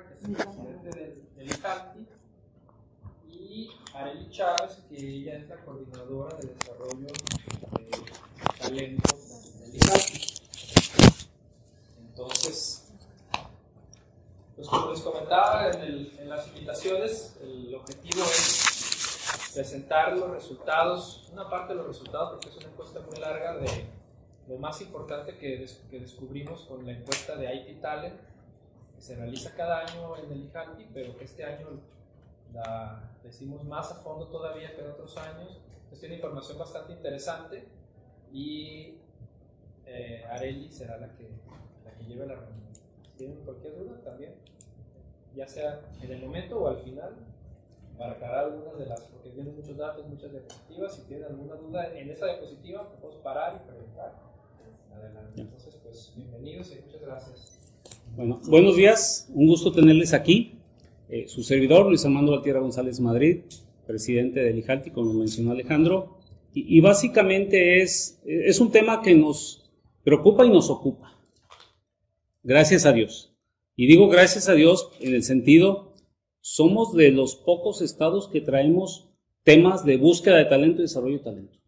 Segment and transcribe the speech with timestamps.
[0.00, 2.06] Lizárraga, que es el presidente del, del
[3.28, 9.16] y Arely Chávez, que ella es la coordinadora de desarrollo de talento
[9.60, 10.20] del ICANTI.
[12.08, 12.92] Entonces,
[14.56, 21.28] pues como les comentaba en, el, en las invitaciones, el objetivo es presentar los resultados,
[21.32, 23.86] una parte de los resultados, porque es una encuesta muy larga de
[24.48, 28.14] lo más importante que, des- que descubrimos con la encuesta de IT Talent,
[29.00, 31.68] que se realiza cada año en el IJANTI, pero que este año
[32.52, 35.58] la decimos más a fondo todavía que en otros años.
[35.74, 37.66] Entonces tiene información bastante interesante
[38.30, 38.98] y
[39.86, 41.30] eh, Areli será la que,
[41.82, 42.74] la que lleve la reunión.
[43.02, 44.34] Si tienen cualquier duda también,
[45.34, 47.16] ya sea en el momento o al final,
[47.96, 51.94] para aclarar algunas de las, porque vienen muchos datos, muchas diapositivas, si tienen alguna duda
[51.94, 54.14] en esa diapositiva, podemos parar y preguntar.
[54.92, 55.40] Adelante.
[55.40, 57.59] Entonces, pues bienvenidos y muchas gracias.
[58.16, 60.58] Bueno, buenos días, un gusto tenerles aquí.
[61.08, 63.42] Eh, su servidor, Luis Armando Valtierra González Madrid,
[63.86, 66.18] presidente del IJALTI, como mencionó Alejandro,
[66.52, 69.70] y, básicamente es, es un tema que nos
[70.02, 71.16] preocupa y nos ocupa.
[72.42, 73.32] Gracias a Dios.
[73.76, 75.94] Y digo gracias a Dios en el sentido,
[76.40, 79.08] somos de los pocos estados que traemos
[79.44, 81.58] temas de búsqueda de talento y desarrollo de talento.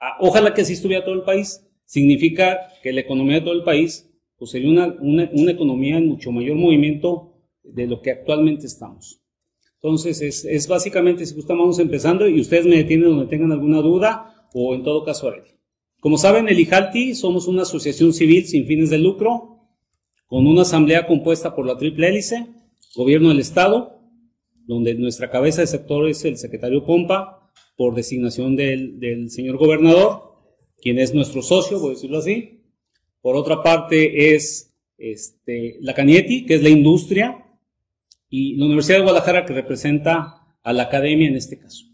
[0.00, 1.66] Ah, Ojalá que así estuviera todo el país.
[1.84, 6.08] Significa que la economía de todo el país pues sería una, una, una economía en
[6.08, 9.20] mucho mayor movimiento de lo que actualmente estamos.
[9.76, 13.82] Entonces, es, es básicamente, si gustan, vamos empezando y ustedes me detienen donde tengan alguna
[13.82, 15.50] duda o en todo caso, Arely.
[16.00, 19.54] Como saben, el IJALTI somos una asociación civil sin fines de lucro,
[20.26, 22.46] con una asamblea compuesta por la triple hélice,
[22.94, 24.00] gobierno del Estado,
[24.66, 30.34] donde nuestra cabeza de sector es el secretario Pompa, por designación del, del señor gobernador,
[30.80, 32.63] quien es nuestro socio, voy a decirlo así.
[33.24, 37.42] Por otra parte es este, la Canieti, que es la industria,
[38.28, 41.86] y la Universidad de Guadalajara, que representa a la academia en este caso.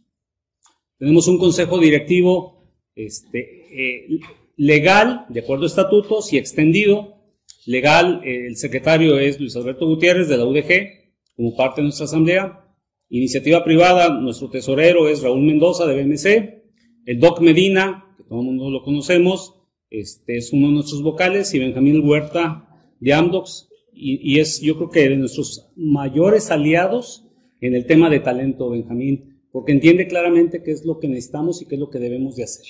[0.98, 4.08] Tenemos un consejo directivo este, eh,
[4.56, 7.22] legal, de acuerdo a estatutos, y extendido.
[7.64, 12.06] Legal, eh, el secretario es Luis Alberto Gutiérrez de la UDG, como parte de nuestra
[12.06, 12.74] asamblea.
[13.08, 16.64] Iniciativa privada, nuestro tesorero es Raúl Mendoza de BMC.
[17.06, 19.59] El Doc Medina, que todo el mundo lo conocemos,
[19.90, 22.68] este, es uno de nuestros vocales, y Benjamín Huerta
[23.00, 27.26] de Amdocs, y, y es yo creo que de nuestros mayores aliados
[27.60, 31.66] en el tema de talento, Benjamín, porque entiende claramente qué es lo que necesitamos y
[31.66, 32.66] qué es lo que debemos de hacer.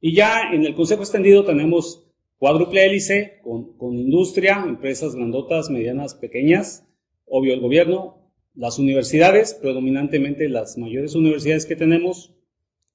[0.00, 2.06] Y ya en el Consejo Extendido tenemos
[2.38, 6.86] cuádruple hélice con, con industria, empresas grandotas, medianas, pequeñas,
[7.24, 12.35] obvio el gobierno, las universidades, predominantemente las mayores universidades que tenemos,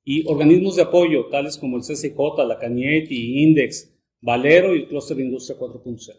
[0.04, 5.18] y organismos de apoyo, tales como el CCJ, la Canieti, Index, Valero y el Clúster
[5.18, 6.16] de Industria 4.0.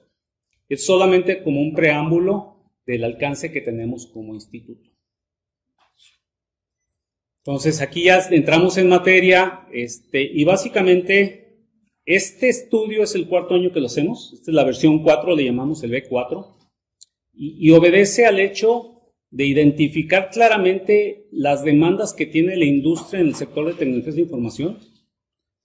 [0.69, 4.89] Es solamente como un preámbulo del alcance que tenemos como instituto.
[7.45, 11.67] Entonces, aquí ya entramos en materia, este, y básicamente,
[12.05, 15.45] este estudio es el cuarto año que lo hacemos, esta es la versión 4, le
[15.45, 16.57] llamamos el B4,
[17.33, 18.92] y, y obedece al hecho
[19.33, 24.21] de identificar claramente las demandas que tiene la industria en el sector de tecnologías de
[24.21, 24.79] información.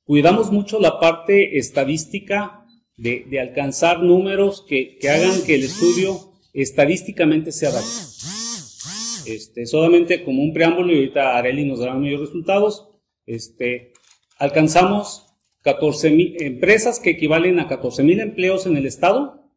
[0.05, 7.71] Cuidamos mucho la parte estadística de, alcanzar números que, hagan que el estudio estadísticamente sea
[7.71, 7.91] válido.
[9.25, 12.87] Este, solamente como un preámbulo, y ahorita Areli nos dará mayores resultados,
[13.25, 13.91] este,
[14.39, 15.25] alcanzamos
[15.63, 19.51] 14 mil empresas que equivalen a 14 mil empleos en el Estado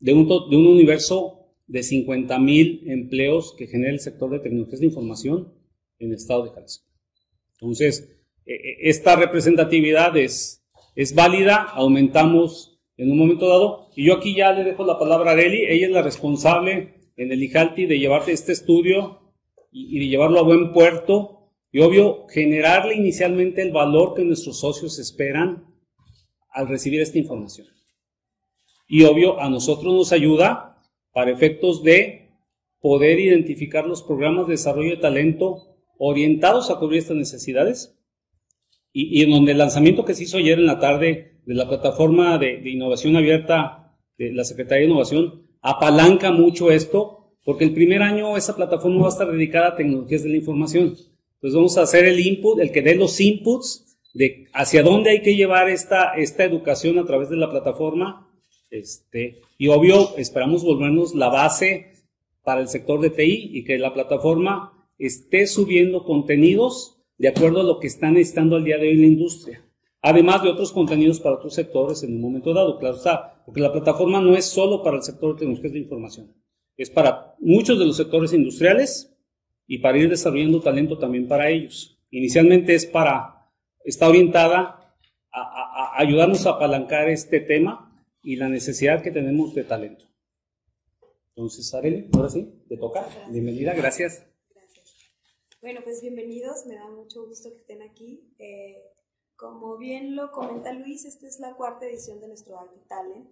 [0.00, 5.52] de un universo de 50 mil empleos que genera el sector de tecnologías de información
[5.98, 6.86] en el estado de Jalisco.
[7.52, 14.52] Entonces, esta representatividad es, es válida, aumentamos en un momento dado, y yo aquí ya
[14.52, 18.32] le dejo la palabra a Areli, ella es la responsable en el IJALTI de llevarte
[18.32, 19.34] este estudio
[19.70, 24.60] y, y de llevarlo a buen puerto, y obvio, generarle inicialmente el valor que nuestros
[24.60, 25.66] socios esperan
[26.50, 27.66] al recibir esta información.
[28.86, 30.65] Y obvio, a nosotros nos ayuda
[31.16, 32.28] para efectos de
[32.78, 35.62] poder identificar los programas de desarrollo de talento
[35.96, 37.98] orientados a cubrir estas necesidades.
[38.92, 41.66] Y, y en donde el lanzamiento que se hizo ayer en la tarde de la
[41.66, 47.72] plataforma de, de, innovación abierta de la Secretaría de Innovación apalanca mucho esto, porque el
[47.72, 50.96] primer año esa plataforma va a estar dedicada a tecnologías de la información.
[51.36, 55.22] Entonces vamos a hacer el input, el que dé los inputs de hacia dónde hay
[55.22, 58.25] que llevar esta, esta educación a través de la plataforma
[58.70, 61.92] este, y obvio, esperamos volvernos la base
[62.42, 67.64] para el sector de TI y que la plataforma esté subiendo contenidos de acuerdo a
[67.64, 69.62] lo que está necesitando al día de hoy la industria.
[70.02, 73.72] Además de otros contenidos para otros sectores en un momento dado, claro está, porque la
[73.72, 76.34] plataforma no es solo para el sector de tecnologías de información.
[76.76, 79.16] es para muchos de los sectores industriales
[79.66, 81.98] y para ir desarrollando talento también para ellos.
[82.10, 83.50] Inicialmente es para,
[83.82, 84.94] está orientada
[85.32, 87.85] a, a ayudarnos a apalancar este tema
[88.26, 90.04] y la necesidad que tenemos de talento.
[91.28, 93.06] Entonces, Arely, ahora sí, te toca.
[93.30, 94.26] Bienvenida, gracias.
[94.52, 94.96] Gracias.
[95.62, 98.34] Bueno, pues bienvenidos, me da mucho gusto que estén aquí.
[98.40, 98.82] Eh,
[99.36, 103.30] como bien lo comenta Luis, esta es la cuarta edición de nuestro IT Talent.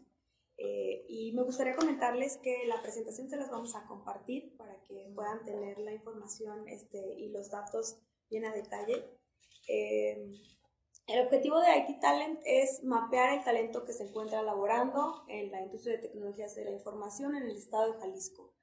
[0.58, 5.10] Eh, y me gustaría comentarles que la presentación se las vamos a compartir para que
[5.12, 7.96] puedan tener la información este, y los datos
[8.30, 9.02] bien a detalle.
[9.66, 10.30] Eh,
[11.06, 15.60] el objetivo de IT Talent es mapear el talento que se encuentra laborando en la
[15.60, 18.54] industria de tecnologías de la información en el estado de Jalisco.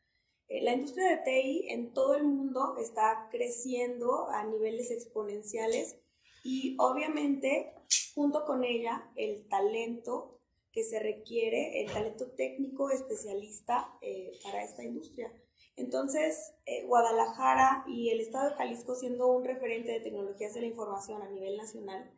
[0.48, 5.98] Eh, la industria de TI en todo el mundo está creciendo a niveles exponenciales
[6.44, 7.76] y obviamente
[8.16, 10.40] junto con ella el talento
[10.72, 15.32] que se requiere, el talento técnico especialista eh, para esta industria.
[15.76, 20.68] Entonces, eh, Guadalajara y el estado de Jalisco siendo un referente de tecnologías de la
[20.68, 22.12] información a nivel nacional,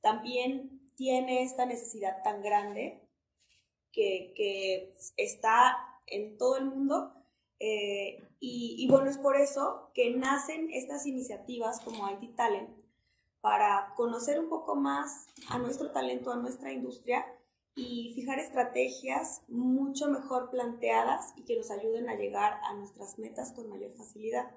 [0.00, 3.00] también tiene esta necesidad tan grande
[3.92, 7.12] que, está en todo el mundo.
[7.60, 12.70] Eh, y, bueno, es por eso que nacen estas iniciativas como IT Talent
[13.40, 17.26] para conocer un poco más a nuestro talento, a nuestra industria
[17.74, 23.52] y fijar estrategias mucho mejor planteadas y que nos ayuden a llegar a nuestras metas
[23.52, 24.50] con mayor facilidad.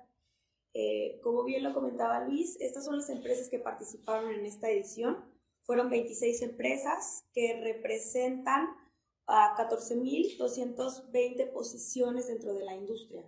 [0.74, 5.24] Eh, como bien lo comentaba Luis, estas son las empresas que participaron en esta edición.
[5.64, 8.70] Fueron 26 empresas que representan
[9.28, 13.24] a 14.220 posiciones dentro de la industria.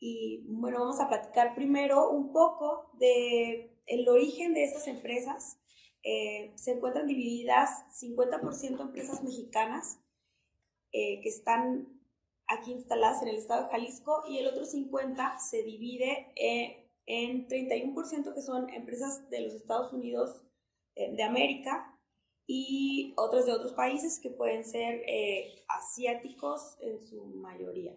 [0.00, 5.58] Y bueno, vamos a platicar primero un poco de el origen de estas empresas.
[6.04, 7.70] Eh, se encuentran divididas
[8.00, 9.98] 50% empresas mexicanas
[10.92, 12.00] eh, que están
[12.46, 17.48] aquí instaladas en el estado de Jalisco y el otro 50% se divide en en
[17.48, 20.42] 31% que son empresas de los Estados Unidos
[20.94, 21.98] eh, de América
[22.46, 27.96] y otras de otros países que pueden ser eh, asiáticos en su mayoría.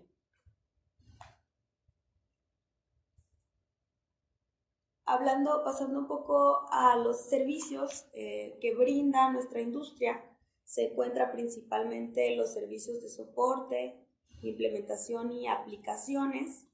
[5.03, 10.23] Hablando, pasando un poco a los servicios eh, que brinda nuestra industria,
[10.63, 14.07] se encuentra principalmente los servicios de soporte,
[14.41, 16.70] implementación y aplicaciones,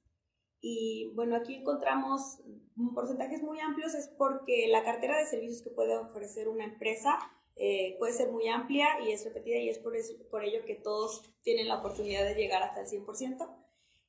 [0.61, 2.39] y bueno, aquí encontramos
[2.93, 7.19] porcentajes muy amplios, es porque la cartera de servicios que puede ofrecer una empresa
[7.55, 10.75] eh, puede ser muy amplia y es repetida y es por, eso, por ello que
[10.75, 13.37] todos tienen la oportunidad de llegar hasta el 100%.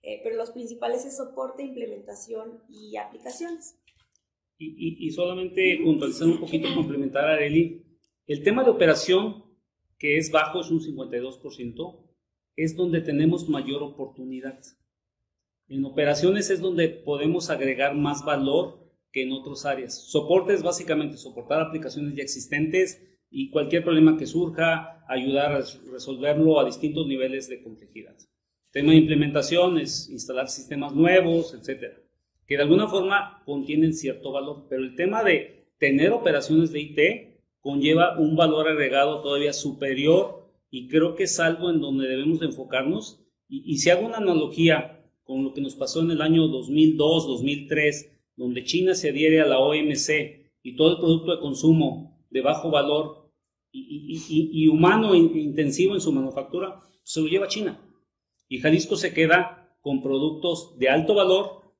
[0.02, 3.78] Eh, pero los principales es soporte, implementación y aplicaciones.
[4.58, 7.84] Y, y, solamente puntualizar un poquito, complementar a Areli,
[8.26, 9.44] el tema de operación,
[9.98, 12.08] que es bajo, es un 52%,
[12.56, 14.60] es donde tenemos mayor oportunidad.
[15.68, 20.10] En operaciones es donde podemos agregar más valor que en otras áreas.
[20.10, 26.58] Soporte es básicamente soportar aplicaciones ya existentes y cualquier problema que surja, ayudar a resolverlo
[26.58, 28.16] a distintos niveles de complejidad.
[28.70, 31.98] tema de implementación es instalar sistemas nuevos, etcétera,
[32.46, 36.98] que de alguna forma contienen cierto valor, pero el tema de tener operaciones de IT
[37.60, 42.46] conlleva un valor agregado todavía superior y creo que es algo en donde debemos de
[42.46, 43.22] enfocarnos.
[43.48, 44.97] Y, y si hago una analogía
[45.28, 49.46] con lo que nos pasó en el año 2002, 2003, donde China se adhiere a
[49.46, 53.30] la OMC y todo el producto de consumo de bajo valor
[53.70, 57.78] y, humano intensivo en su manufactura se lo lleva a China.
[58.48, 61.74] Y Jalisco se queda con productos de alto valor,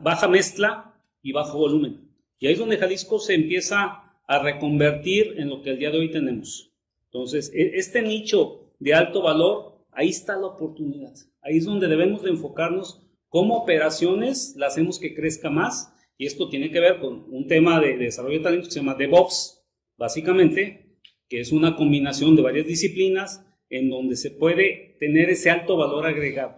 [0.00, 2.08] baja mezcla y bajo volumen.
[2.38, 5.98] Y ahí es donde Jalisco se empieza a reconvertir en lo que el día de
[5.98, 6.70] hoy tenemos.
[7.06, 11.12] Entonces, e, este nicho de alto valor, ahí está la oportunidad.
[11.46, 15.94] Ahí es donde debemos de enfocarnos cómo operaciones la hacemos que crezca más.
[16.18, 18.96] Y esto tiene que ver con un tema de, desarrollo de talento que se llama
[18.96, 19.64] DevOps,
[19.96, 20.98] básicamente,
[21.28, 26.06] que es una combinación de varias disciplinas en donde se puede tener ese alto valor
[26.06, 26.56] agregado.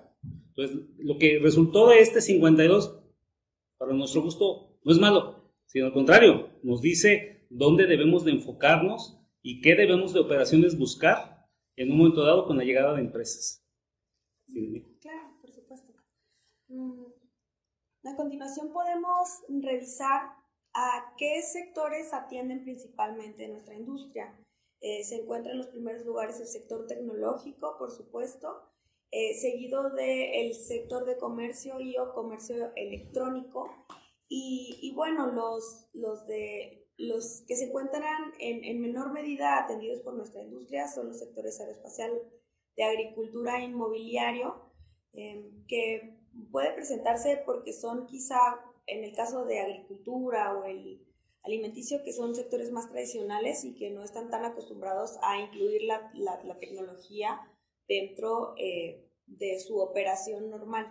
[0.48, 2.98] Entonces, lo que resultó de este 52,
[3.76, 9.20] para nuestro gusto, no es malo, sino al contrario, nos dice dónde debemos de enfocarnos
[9.42, 13.67] y qué debemos de operaciones buscar en un momento dado con la llegada de empresas.
[15.00, 15.92] Claro, por supuesto.
[16.68, 17.04] Mm,
[18.04, 20.38] a continuación podemos revisar
[20.74, 24.38] a qué sectores atienden principalmente nuestra industria.
[24.80, 28.62] Eh, se encuentra en los primeros lugares el sector tecnológico, por supuesto,
[29.10, 33.68] eh, seguido del sector de comercio y o comercio electrónico.
[34.30, 40.14] Y, bueno, los, los, de, los que se encuentran en, en menor medida atendidos por
[40.14, 42.12] nuestra industria son los sectores aeroespacial,
[42.78, 44.54] de agricultura e inmobiliario,
[45.12, 46.16] em, que
[46.52, 48.38] puede presentarse porque son quizá,
[48.86, 51.04] en el caso de agricultura o el
[51.42, 56.12] alimenticio, que son sectores más tradicionales y que no están tan acostumbrados a incluir la,
[56.14, 57.40] la, tecnología
[57.88, 60.86] dentro eh, de su operación normal.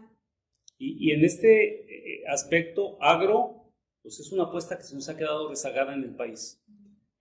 [0.77, 5.15] Y, y en este eh, aspecto, agro, pues es una apuesta que se nos ha
[5.15, 6.61] quedado rezagada en el país.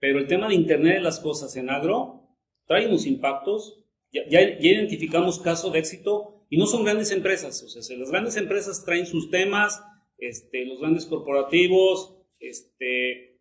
[0.00, 2.28] Pero el tema de Internet de las cosas en agro
[2.66, 3.85] trae unos impactos.
[4.12, 7.62] Ya, identificamos casos de éxito y no son grandes empresas.
[7.62, 9.82] O las grandes empresas traen sus temas,
[10.18, 13.40] este, los grandes corporativos, este,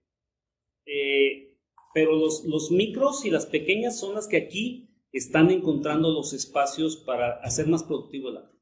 [0.86, 1.58] eh,
[1.94, 7.40] pero los, micros y las pequeñas son las que aquí están encontrando los espacios para
[7.42, 8.60] hacer más productivo el agro.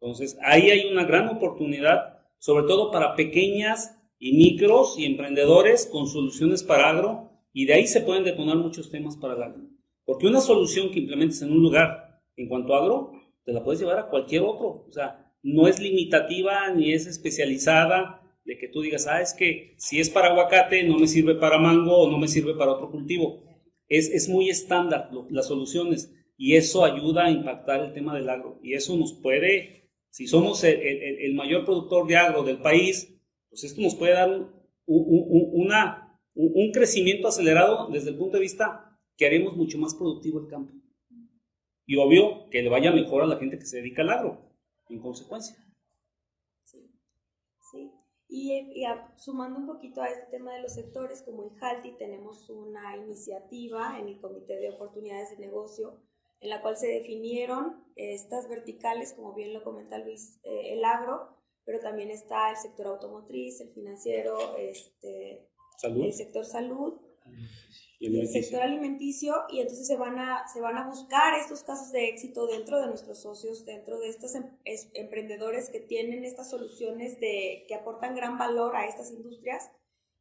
[0.00, 6.06] Entonces, ahí hay una gran oportunidad, sobre todo para pequeñas y micros y emprendedores con
[6.06, 9.71] soluciones para agro, y de ahí se pueden detonar muchos temas para el agro.
[10.04, 13.12] Porque una solución que implementes en un lugar en cuanto a agro,
[13.44, 14.84] te la puedes llevar a cualquier otro.
[14.88, 19.74] O sea, no es limitativa ni es especializada de que tú digas, ah, es que
[19.78, 22.90] si es para aguacate, no me sirve para mango o no me sirve para otro
[22.90, 23.44] cultivo.
[23.88, 28.58] Es, es muy estándar las soluciones y eso ayuda a impactar el tema del agro.
[28.62, 33.14] Y eso nos puede, si somos el, mayor productor de agro del país,
[33.48, 34.48] pues esto nos puede dar un,
[34.86, 38.91] un, una, un crecimiento acelerado desde el punto de vista
[39.22, 40.72] que haremos mucho más productivo el campo.
[41.86, 44.52] Y obvio que le vaya mejor a la gente que se dedica al agro,
[44.88, 45.54] en consecuencia.
[46.64, 46.90] Sí,
[47.70, 47.92] sí.
[48.28, 48.82] Y,
[49.14, 53.96] sumando un poquito a este tema de los sectores, como en Halti tenemos una iniciativa
[54.00, 56.02] en el Comité de Oportunidades de Negocio,
[56.40, 61.28] en la cual se definieron estas verticales, como bien lo comenta Luis, eh, el agro,
[61.64, 65.48] pero también está el sector automotriz, el financiero, este,
[65.84, 67.00] el sector salud
[68.00, 72.08] el sector alimenticio y entonces se van, a, se van a buscar estos casos de
[72.08, 74.44] éxito dentro de nuestros socios, dentro de estos em,
[74.94, 79.70] emprendedores que tienen estas soluciones de, que aportan gran valor a estas industrias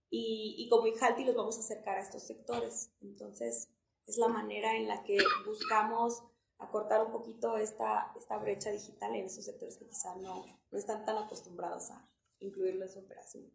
[0.10, 2.92] y, y como Ijalti los vamos a acercar a estos sectores.
[3.02, 3.70] Entonces
[4.06, 6.24] es la manera en la que buscamos
[6.60, 11.04] acortar un poquito esta, esta brecha digital en esos sectores que quizá no, no están
[11.06, 12.08] tan acostumbrados a
[12.40, 13.52] incluirlo en su operación.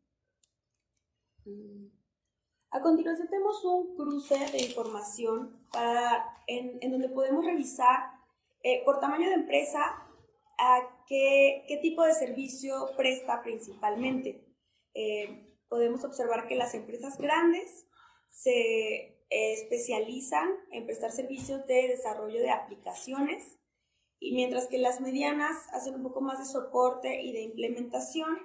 [1.45, 2.06] Mm.
[2.71, 5.67] A continuación tenemos un cruce de información
[6.47, 8.11] en, donde podemos revisar
[8.63, 9.81] eh, por tamaño de empresa
[10.59, 14.45] a qué, tipo de servicio presta principalmente.
[14.95, 17.87] Eh, podemos observar que las empresas grandes
[18.29, 23.59] se especializan en prestar servicios de desarrollo de aplicaciones
[24.19, 28.39] y mientras que las medianas hacen un poco más de soporte y de implementación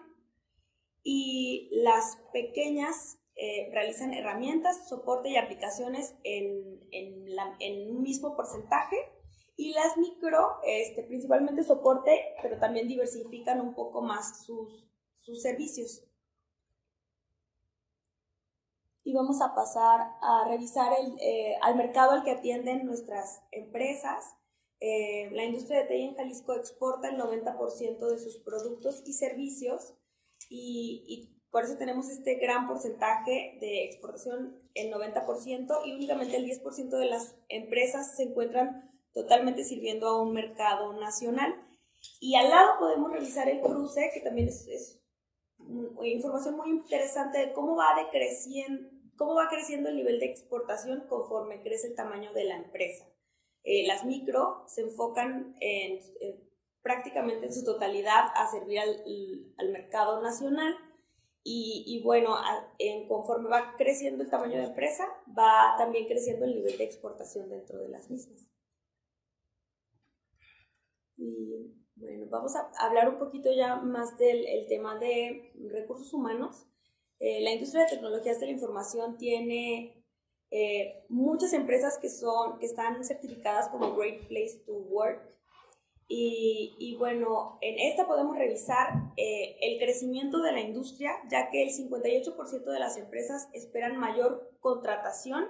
[1.03, 8.95] y las pequeñas eh, realizan herramientas, soporte y aplicaciones en, en, un mismo porcentaje.
[9.55, 16.03] Y las micro, este, principalmente soporte, pero también diversifican un poco más sus, sus servicios.
[19.03, 24.35] Y vamos a pasar a revisar el, eh, al mercado al que atienden nuestras empresas.
[24.79, 29.95] Eh, la industria de TI en Jalisco exporta el 90% de sus productos y servicios
[30.47, 36.89] y por eso tenemos este gran porcentaje de exportación, el 90%, y únicamente el 10%
[36.89, 41.53] de las empresas se encuentran totalmente sirviendo a un mercado nacional.
[42.21, 45.03] Y al lado podemos revisar el cruce, que también es,
[46.03, 51.61] información muy interesante de cómo va decreciendo, cómo va creciendo el nivel de exportación conforme
[51.61, 53.05] crece el tamaño de la empresa.
[53.63, 55.99] Eh, las micro se enfocan en,
[56.81, 59.03] prácticamente en su totalidad a servir al,
[59.57, 60.75] al mercado nacional
[61.43, 62.35] y, bueno,
[62.77, 65.07] en, conforme va creciendo el tamaño de empresa,
[65.37, 68.47] va también creciendo el nivel de exportación dentro de las mismas.
[71.17, 76.67] Y bueno, vamos a hablar un poquito ya más del el tema de recursos humanos.
[77.19, 80.03] Eh, la industria de tecnologías de la información tiene
[80.51, 85.31] eh, muchas empresas que, son, que están certificadas como Great Place to Work
[86.13, 91.69] y, bueno, en esta podemos revisar eh, el crecimiento de la industria, ya que el
[91.69, 95.45] 58% de las empresas esperan mayor contratación.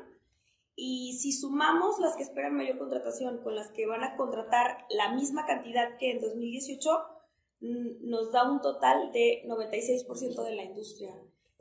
[0.75, 5.15] Y si sumamos las que esperan mayor contratación con las que van a contratar la
[5.15, 6.91] misma cantidad que en 2018,
[7.61, 11.11] mm, nos da un total de 96% de la industria.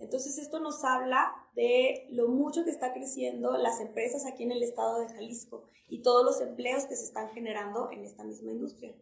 [0.00, 4.62] Entonces esto nos habla de lo mucho que está creciendo las empresas aquí en el
[4.62, 8.94] estado de Jalisco y todos los empleos que se están generando en esta misma industria.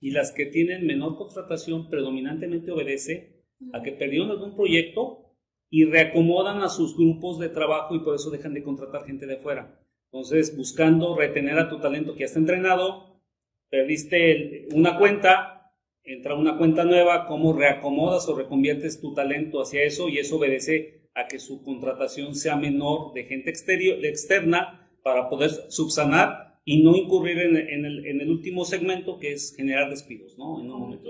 [0.00, 5.34] Y las que tienen menor contratación predominantemente obedece a que perdieron algún proyecto
[5.70, 9.36] y reacomodan a sus grupos de trabajo y por eso dejan de contratar gente de
[9.36, 9.80] fuera.
[10.10, 13.20] Entonces, buscando retener a tu talento que ya está entrenado,
[13.68, 15.57] perdiste una cuenta,
[16.08, 21.08] entra una cuenta nueva, cómo reacomodas o reconviertes tu talento hacia eso y eso obedece
[21.14, 26.82] a que su contratación sea menor de gente exterior, de externa para poder subsanar y
[26.82, 30.60] no incurrir en, el, en, el, último segmento que es generar despidos, ¿no?
[30.60, 31.08] En un momento.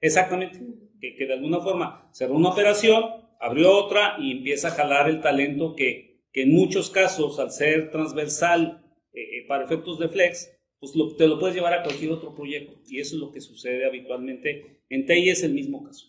[0.00, 0.60] Exactamente,
[1.00, 3.04] que, que de alguna forma cerró una operación,
[3.40, 7.90] abrió otra y empieza a jalar el talento que, que en muchos casos, al ser
[7.90, 10.50] transversal eh, eh, para efectos de flex,
[10.92, 12.78] pues te lo puedes llevar a cualquier otro proyecto.
[12.86, 14.82] Y eso es lo que sucede habitualmente.
[14.88, 16.06] En TI es el mismo caso.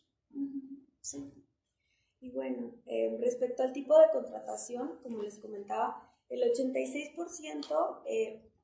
[1.01, 1.31] Sí.
[2.21, 8.03] Y bueno, eh, respecto al tipo de contratación, como les comentaba, el 86%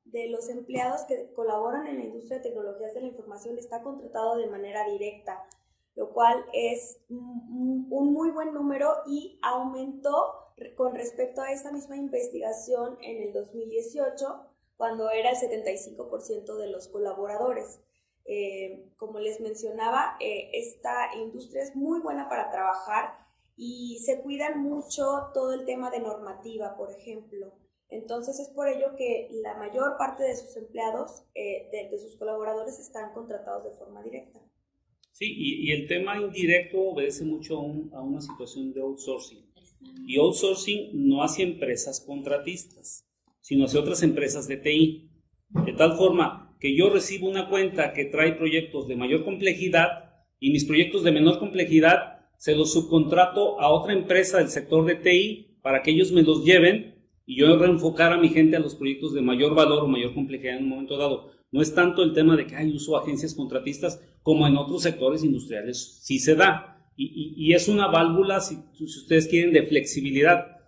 [0.04, 4.36] de los empleados que colaboran en la industria de tecnologías de la información está contratado
[4.36, 5.46] de manera directa
[5.94, 10.42] lo cual es un muy buen número y aumentó
[10.76, 14.24] con respecto a esta misma investigación en el 2018,
[14.76, 17.80] cuando era el 75% de los colaboradores.
[18.24, 23.14] Eh, como les mencionaba, eh, esta industria es muy buena para trabajar
[23.56, 27.52] y se cuidan mucho todo el tema de normativa, por ejemplo.
[27.88, 32.78] Entonces es por ello que la mayor parte de sus empleados, eh, de sus colaboradores,
[32.78, 34.40] están contratados de forma directa.
[35.12, 37.60] Sí, y, el tema indirecto obedece mucho
[37.92, 39.46] a, una situación de outsourcing.
[40.06, 43.06] Y outsourcing no hacia empresas contratistas,
[43.42, 45.10] sino hacia otras empresas de TI.
[45.66, 50.50] De tal forma que yo recibo una cuenta que trae proyectos de mayor complejidad y
[50.50, 55.58] mis proyectos de menor complejidad se los subcontrato a otra empresa del sector de TI
[55.60, 59.12] para que ellos me los lleven y yo reenfocar a mi gente a los proyectos
[59.12, 61.30] de mayor valor o mayor complejidad en un momento dado.
[61.52, 65.22] No es tanto el tema de que hay uso agencias contratistas como en otros sectores
[65.22, 66.68] industriales sí se da.
[66.96, 70.58] Y, es una válvula, si, ustedes quieren, de flexibilidad.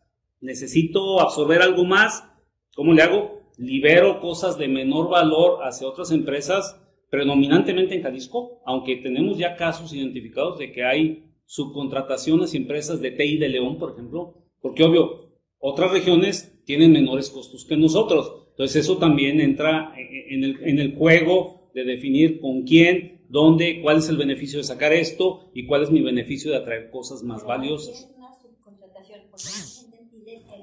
[0.40, 2.24] Necesito absorber algo más.
[2.74, 3.40] ¿Cómo le hago?
[3.56, 9.92] Libero cosas de menor valor hacia otras empresas, predominantemente en Jalisco, aunque tenemos ya casos
[9.92, 15.38] identificados de que hay subcontrataciones y empresas de TI de León, por ejemplo, porque obvio,
[15.58, 18.48] otras regiones tienen menores costos que nosotros.
[18.50, 23.98] Entonces eso también entra en el, en el juego de definir con quién, dónde, cuál
[23.98, 27.44] es el beneficio de sacar esto y cuál es mi beneficio de atraer cosas más
[27.44, 28.00] valiosas.
[28.00, 29.44] Es una subcontratación, porque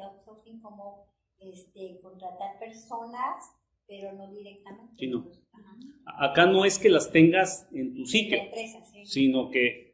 [0.02, 1.11] outsourcing como
[1.42, 3.46] este, contratar personas,
[3.88, 4.96] pero no directamente.
[4.98, 5.28] Sí, no.
[6.06, 9.06] Acá no es que las tengas en tu sitio, empresa, sí.
[9.06, 9.92] sino que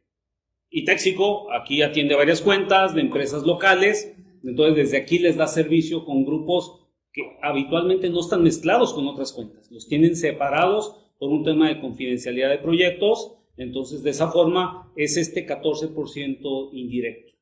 [0.70, 6.24] Itéxico aquí atiende varias cuentas de empresas locales, entonces desde aquí les da servicio con
[6.24, 11.68] grupos que habitualmente no están mezclados con otras cuentas, los tienen separados por un tema
[11.68, 17.32] de confidencialidad de proyectos, entonces de esa forma es este 14% indirecto,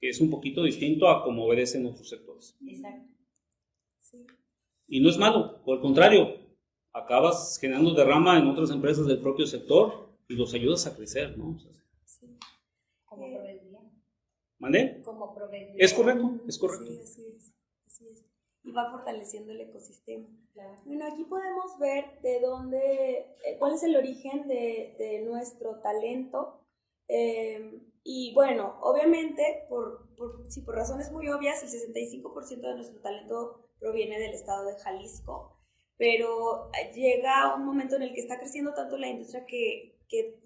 [0.00, 2.56] que es un poquito distinto a como obedecen otros sectores.
[2.66, 3.12] Exacto.
[4.88, 6.38] Y no es malo, por el contrario,
[6.92, 11.58] acabas generando derrama en otras empresas del propio sector y los ayudas a crecer, ¿no?
[12.04, 12.38] sí.
[13.04, 13.80] Como proveeduría.
[14.58, 15.02] ¿Mandé?
[15.02, 15.84] Como proveeduría.
[15.84, 16.86] Es correcto, es correcto.
[16.86, 17.56] Sí, así es
[18.66, 20.26] y va fortaleciendo el ecosistema.
[20.84, 26.60] Bueno, aquí podemos ver de dónde, eh, cuál es el origen de, de nuestro talento.
[27.06, 34.20] Eh, y bueno, obviamente, por, por, razones muy obvias, el 65% de nuestro talento proviene
[34.20, 35.58] del estado de Jalisco,
[35.96, 39.94] pero llega un momento en el que está creciendo tanto la industria que,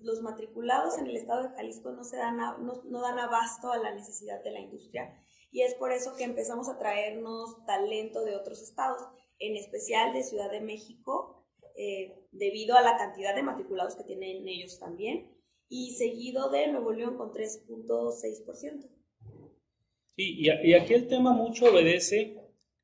[0.00, 3.76] los matriculados en el estado de Jalisco no, se dan no, no dan abasto a
[3.76, 5.14] la necesidad de la industria.
[5.50, 9.02] Y es por eso que empezamos a traernos talento de otros estados,
[9.38, 11.46] en especial de Ciudad de México,
[11.76, 15.30] eh, debido a la cantidad de matriculados que tienen ellos también,
[15.70, 18.88] y seguido de Nuevo León con 3.6%.
[20.16, 22.36] Sí, y, aquí el tema mucho obedece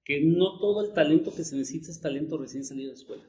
[0.05, 3.29] que no todo el talento que se necesita es talento recién salido de escuela.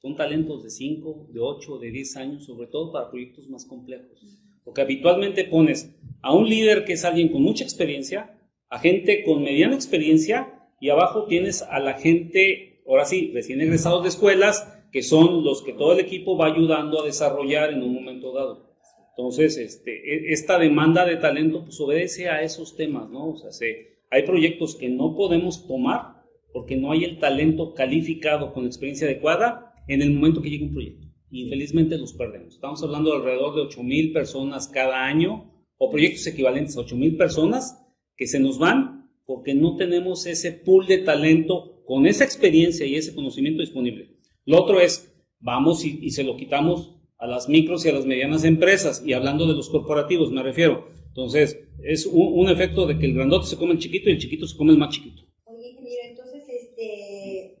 [0.00, 4.24] Son talentos de 5, de 8, de 10 años, sobre todo para proyectos más complejos.
[4.62, 5.90] Porque habitualmente pones
[6.22, 8.38] a un líder que es alguien con mucha experiencia,
[8.68, 14.02] a gente con mediana experiencia y abajo tienes a la gente, ahora sí, recién egresados
[14.04, 17.92] de escuelas, que son los que todo el equipo va ayudando a desarrollar en un
[17.92, 18.76] momento dado.
[19.10, 23.30] Entonces, este, e, esta demanda de talento pues obedece a esos temas, ¿no?
[23.30, 28.52] O sea, se, hay proyectos que no podemos tomar porque no hay el talento calificado
[28.52, 31.08] con experiencia adecuada en el momento que llega un proyecto.
[31.32, 32.54] Infelizmente los perdemos.
[32.54, 36.94] Estamos hablando de alrededor de 8 mil personas cada año o proyectos equivalentes a 8
[36.94, 37.84] mil personas
[38.16, 42.94] que se nos van porque no tenemos ese pool de talento con esa experiencia y
[42.94, 44.13] ese conocimiento disponible.
[44.44, 48.44] Lo otro es, vamos y, se lo quitamos a las micros y a las medianas
[48.44, 50.88] empresas, y hablando de los corporativos me refiero.
[51.06, 54.18] Entonces, es un, un efecto de que el grandote se come el chiquito y el
[54.18, 55.22] chiquito se come el más chiquito.
[55.44, 57.58] Oye, ingeniero, entonces, este,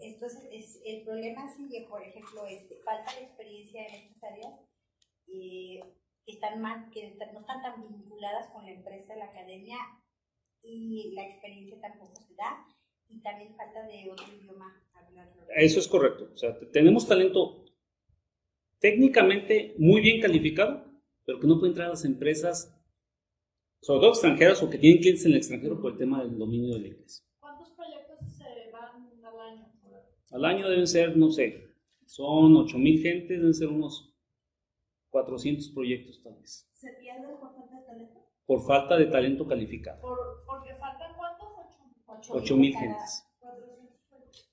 [0.00, 4.54] entonces es, el problema sigue, por ejemplo, este, falta de experiencia en estas áreas
[5.26, 5.80] eh,
[6.24, 9.78] que, están más, que no están tan vinculadas con la empresa, la academia,
[10.62, 12.66] y la experiencia tampoco se da,
[13.10, 15.42] y también falta de otro idioma hablarlo.
[15.56, 16.30] Eso es correcto.
[16.32, 17.64] O sea, tenemos talento
[18.78, 20.84] técnicamente muy bien calificado,
[21.24, 22.76] pero que no puede entrar a las empresas,
[23.80, 26.74] sobre todo extranjeras o que tienen clientes en el extranjero por el tema del dominio
[26.74, 27.26] del inglés.
[27.38, 29.72] ¿Cuántos proyectos se van al año?
[30.32, 31.70] Al año deben ser, no sé,
[32.06, 34.14] son 8.000 gentes, deben ser unos
[35.10, 36.68] 400 proyectos tal vez.
[36.72, 38.26] ¿Se pierden por falta de talento?
[38.46, 40.00] Por falta de talento calificado.
[40.00, 40.69] Por, porque
[42.28, 43.26] 8 mil gentes.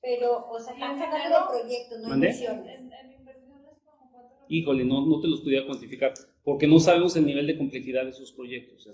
[0.02, 2.82] Pero, o sea, están hablando de proyectos, no inversiones.
[4.50, 8.14] Híjole, no, no te los pudiera cuantificar, porque no sabemos el nivel de complejidad de
[8.14, 8.88] sus proyectos.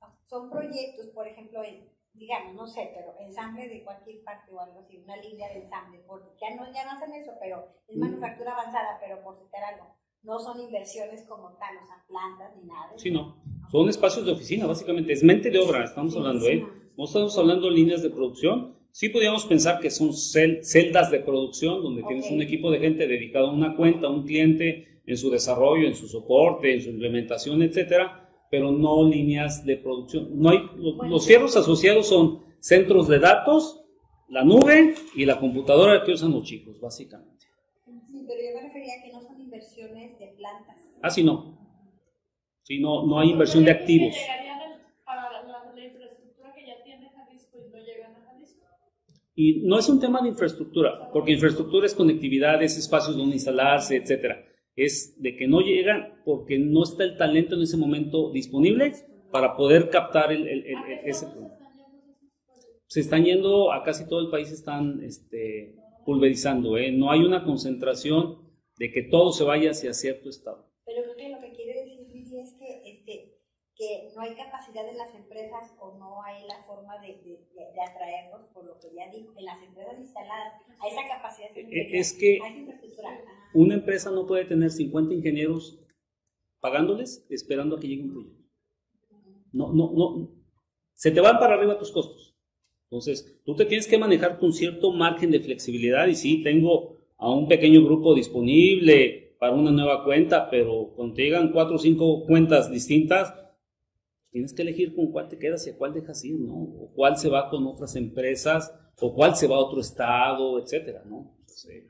[0.00, 4.60] Ah, son proyectos, por ejemplo, en, digamos, no sé, pero ensamble de cualquier parte o
[4.60, 7.96] algo así, una línea de ensamble, porque ya no, ya no hacen eso, pero es
[7.96, 8.00] mm.
[8.00, 12.68] manufactura avanzada, pero por citar algo, no son inversiones como tal, o sea, plantas ni
[12.68, 12.92] nada.
[12.96, 16.64] Sí, no, son espacios de oficina, básicamente, es mente de obra, estamos hablando, ¿eh?
[16.96, 18.74] No estamos hablando de líneas de producción.
[18.90, 23.06] Sí podríamos pensar que son cel- celdas de producción, donde tienes un equipo de gente
[23.06, 26.88] dedicado a una cuenta, a un cliente, en su desarrollo, en su soporte, en su
[26.90, 30.30] implementación, etcétera, pero no líneas de producción.
[30.40, 31.12] No hay, lo- Bueno.
[31.14, 33.84] los fierros asociados son centros de datos,
[34.28, 37.46] la nube y la computadora que usan los chicos, básicamente.
[38.10, 40.76] Sí, pero yo me refería a que no son inversiones de plantas.
[41.02, 41.56] Así no.
[42.62, 44.12] Sí, no, no hay inversión de activos.
[44.16, 48.14] llegarían al- para la, la- la infraestructura que ya tiene Jalisco y no llegan a
[48.16, 48.25] Jalisco.
[49.34, 53.96] Y no es un tema de infraestructura, porque infraestructura es conectividad, es espacios donde instalarse,
[53.96, 54.42] etcétera.
[54.74, 58.92] Es de que no llegan porque no está el talento en ese momento disponible
[59.30, 61.58] para poder captar el, el- el- ¿A qué ese problema.
[62.86, 65.74] Se están yendo a casi todo el país, están este,
[66.06, 66.78] pulverizando.
[66.78, 66.92] ¿eh?
[66.92, 68.38] No hay una concentración
[68.78, 70.70] de que todo se vaya hacia cierto estado.
[70.86, 73.32] Pero creo que lo que quiere decir Lili es que, este,
[73.76, 77.72] que no hay capacidad en las empresas o no hay la forma de, de, de-
[77.74, 81.48] de atraerlos, por lo que ya digo, en las empresas instaladas, hay esa capacidad.
[81.56, 82.38] Eh, de- es que-.
[83.54, 85.78] Una empresa no puede tener 50 ingenieros
[86.60, 88.42] pagándoles esperando a que llegue un proyecto.
[89.52, 90.30] No, no, no.
[90.94, 92.34] Se te van para arriba tus costos.
[92.90, 97.30] Entonces, tú te tienes que manejar con cierto margen de flexibilidad y sí, tengo a
[97.30, 102.24] un pequeño grupo disponible para una nueva cuenta, pero cuando te llegan cuatro o cinco
[102.26, 103.34] cuentas distintas,
[104.36, 106.52] tienes que elegir con cuál te quedas y a cuál dejas ir, ¿no?
[106.56, 108.70] O cuál se va con otras empresas,
[109.00, 111.34] o cuál se va a otro estado, etcétera, ¿no?
[111.40, 111.86] Entonces, eh,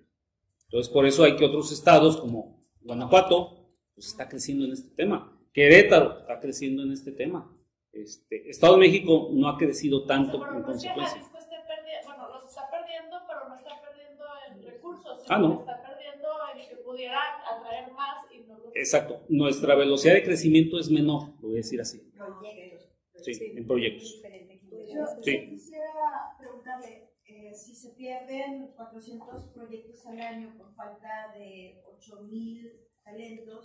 [0.66, 5.36] entonces, por eso hay que otros estados como Guanajuato, pues está creciendo en este tema.
[5.52, 7.52] Querétaro está creciendo en este tema.
[7.90, 11.18] Este, Estado de México no ha crecido tanto pero en no es que consecuencia.
[11.20, 15.64] Esté perdiendo, bueno, los está perdiendo, pero no está perdiendo en recursos, Ah, no.
[15.64, 17.18] que está perdiendo en que pudiera
[17.50, 19.24] atraer más y no los Exacto.
[19.28, 22.00] Nuestra velocidad de crecimiento es menor, lo voy a decir así.
[22.12, 22.90] Proyectos.
[23.16, 24.22] Sí, en proyectos.
[24.22, 25.04] Que Yo.
[25.22, 25.32] Sí.
[25.44, 32.72] yo quisiera preguntarle eh, si se pierden 400 proyectos al año por falta de 8.000
[33.04, 33.64] talentos,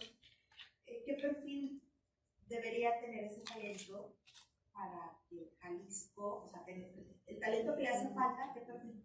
[0.87, 1.83] eh, ¿qué perfil
[2.47, 4.15] debería tener ese talento
[4.73, 6.93] para que Jalisco, o sea, tener-
[7.27, 9.03] el talento que le hace falta, ¿qué perfil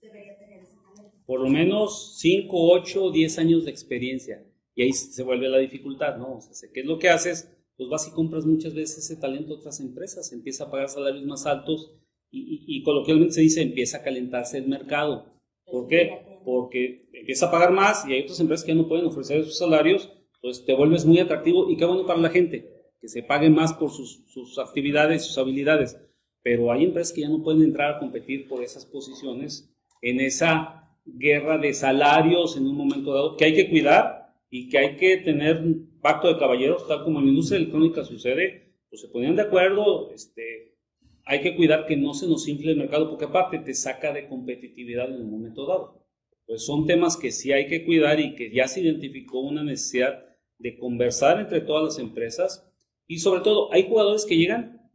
[0.00, 1.18] debería tener ese talento?
[1.26, 4.44] Por lo menos 5, 8, 10 años de experiencia.
[4.78, 6.36] Y ahí se vuelve la dificultad, ¿no?
[6.36, 7.52] O sea, ¿qué es lo que haces?
[7.76, 11.24] Pues vas y compras muchas veces ese talento a otras empresas, empieza a pagar salarios
[11.24, 11.90] más altos
[12.30, 15.32] y, y- y coloquialmente se dice, empieza a calentarse el mercado.
[15.64, 16.40] ¿Por qué?
[16.44, 19.58] Porque empieza a pagar más y hay otras empresas que ya no pueden ofrecer esos
[19.58, 23.50] salarios, pues te vuelves muy atractivo y qué bueno para la gente, que se pague
[23.50, 25.98] más por sus, sus actividades, sus habilidades.
[26.44, 29.68] Pero hay empresas que ya no pueden entrar a competir por esas posiciones
[30.02, 34.17] en esa guerra de salarios en un momento dado, que hay que cuidar
[34.50, 38.04] y que hay que tener un pacto de caballeros, tal como en la industria electrónica
[38.04, 40.76] sucede, pues se ponían de acuerdo, este,
[41.24, 44.28] hay que cuidar que no se nos infle el mercado, porque aparte te saca de
[44.28, 46.06] competitividad en un momento dado.
[46.46, 50.24] Pues son temas que sí hay que cuidar y que ya se identificó una necesidad
[50.58, 52.66] de conversar entre todas las empresas
[53.06, 54.90] y sobre todo hay jugadores que llegan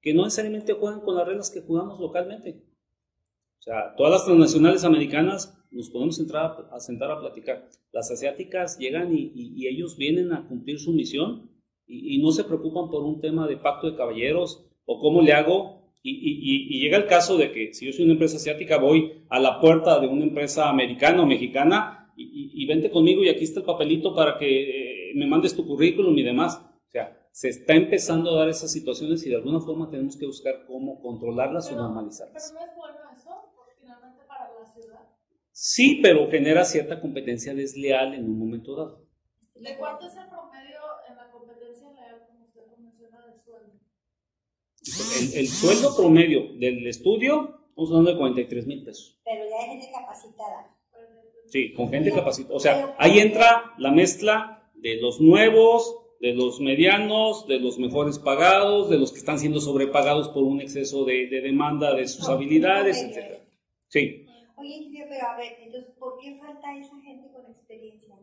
[0.00, 2.62] que no necesariamente juegan con las reglas que jugamos localmente.
[3.58, 7.68] O sea, todas las transnacionales americanas nos podemos entrar a, sentar a platicar.
[7.92, 11.50] Las asiáticas llegan y, y- y ellos vienen a cumplir su misión
[11.86, 15.32] y, y no se preocupan por un tema de pacto de caballeros o cómo le
[15.32, 15.78] hago.
[16.02, 19.60] Y, llega el caso de que si yo soy una empresa asiática, voy a la
[19.60, 24.14] puerta de una empresa americana o mexicana y, vente conmigo y aquí está el papelito
[24.14, 26.56] para que eh, me mandes tu currículum y demás.
[26.86, 30.24] O sea, se está empezando a dar esas situaciones y de alguna forma tenemos que
[30.26, 32.52] buscar cómo controlarlas Pero- o normalizarlas.
[32.56, 35.00] Pero no es bueno eso, porque finalmente para la ciudad.
[35.60, 39.04] Sí, pero genera cierta competencia desleal en un momento dado.
[39.56, 40.78] ¿De cuánto es el promedio
[41.10, 43.72] en la competencia leal, como usted lo menciona, del sueldo?
[45.18, 49.20] El, el sueldo promedio del estudio, estamos hablando de 43 mil pesos.
[49.24, 50.76] Pero ya hay gente capacitada.
[51.48, 52.54] Sí, con gente capacitada.
[52.54, 58.20] O sea, ahí entra la mezcla de los nuevos, de los medianos, de los mejores
[58.20, 62.28] pagados, de los que están siendo sobrepagados por un exceso de, de demanda de sus
[62.28, 63.42] habilidades, etc.
[63.88, 64.27] Sí,
[64.58, 68.14] Oye, ingeniero, pero a ver, entonces, ¿por qué falta esa gente con experiencia?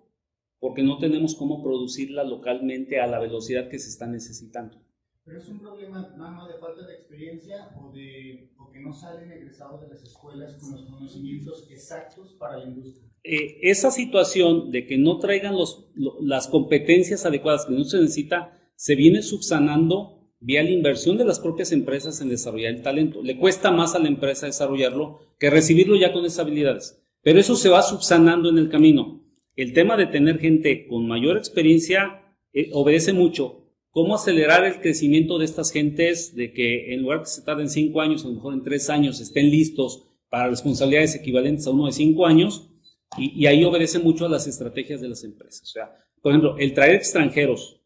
[0.60, 4.82] porque no tenemos cómo producirla localmente a la velocidad que se está necesitando.
[5.24, 8.94] Pero es un problema nada más de falta de experiencia o de o que no
[8.94, 13.10] salen egresados de las escuelas con los conocimientos exactos para la industria.
[13.24, 18.00] Eh, esa situación de que no traigan los, lo- las competencias adecuadas que no se
[18.00, 23.22] necesita, se viene subsanando vía la inversión de las propias empresas en desarrollar el talento.
[23.24, 27.02] Le cuesta más a la empresa desarrollarlo que recibirlo ya con esas habilidades.
[27.22, 29.24] Pero eso se va subsanando en el camino.
[29.56, 32.22] El tema de tener gente con mayor experiencia
[32.54, 33.64] eh, obedece mucho.
[33.90, 36.36] ¿Cómo acelerar el crecimiento de estas gentes?
[36.36, 39.22] De que en lugar que se tarden cinco años, a lo mejor en tres años
[39.22, 42.70] estén listos para responsabilidades equivalentes a uno de cinco años.
[43.18, 45.64] Y, y ahí obedece mucho a las estrategias de las empresas.
[45.64, 47.82] O sea, por ejemplo, el traer extranjeros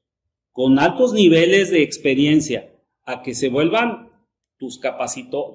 [0.51, 2.73] con altos niveles de experiencia
[3.05, 4.09] a que se vuelvan
[4.57, 4.79] tus,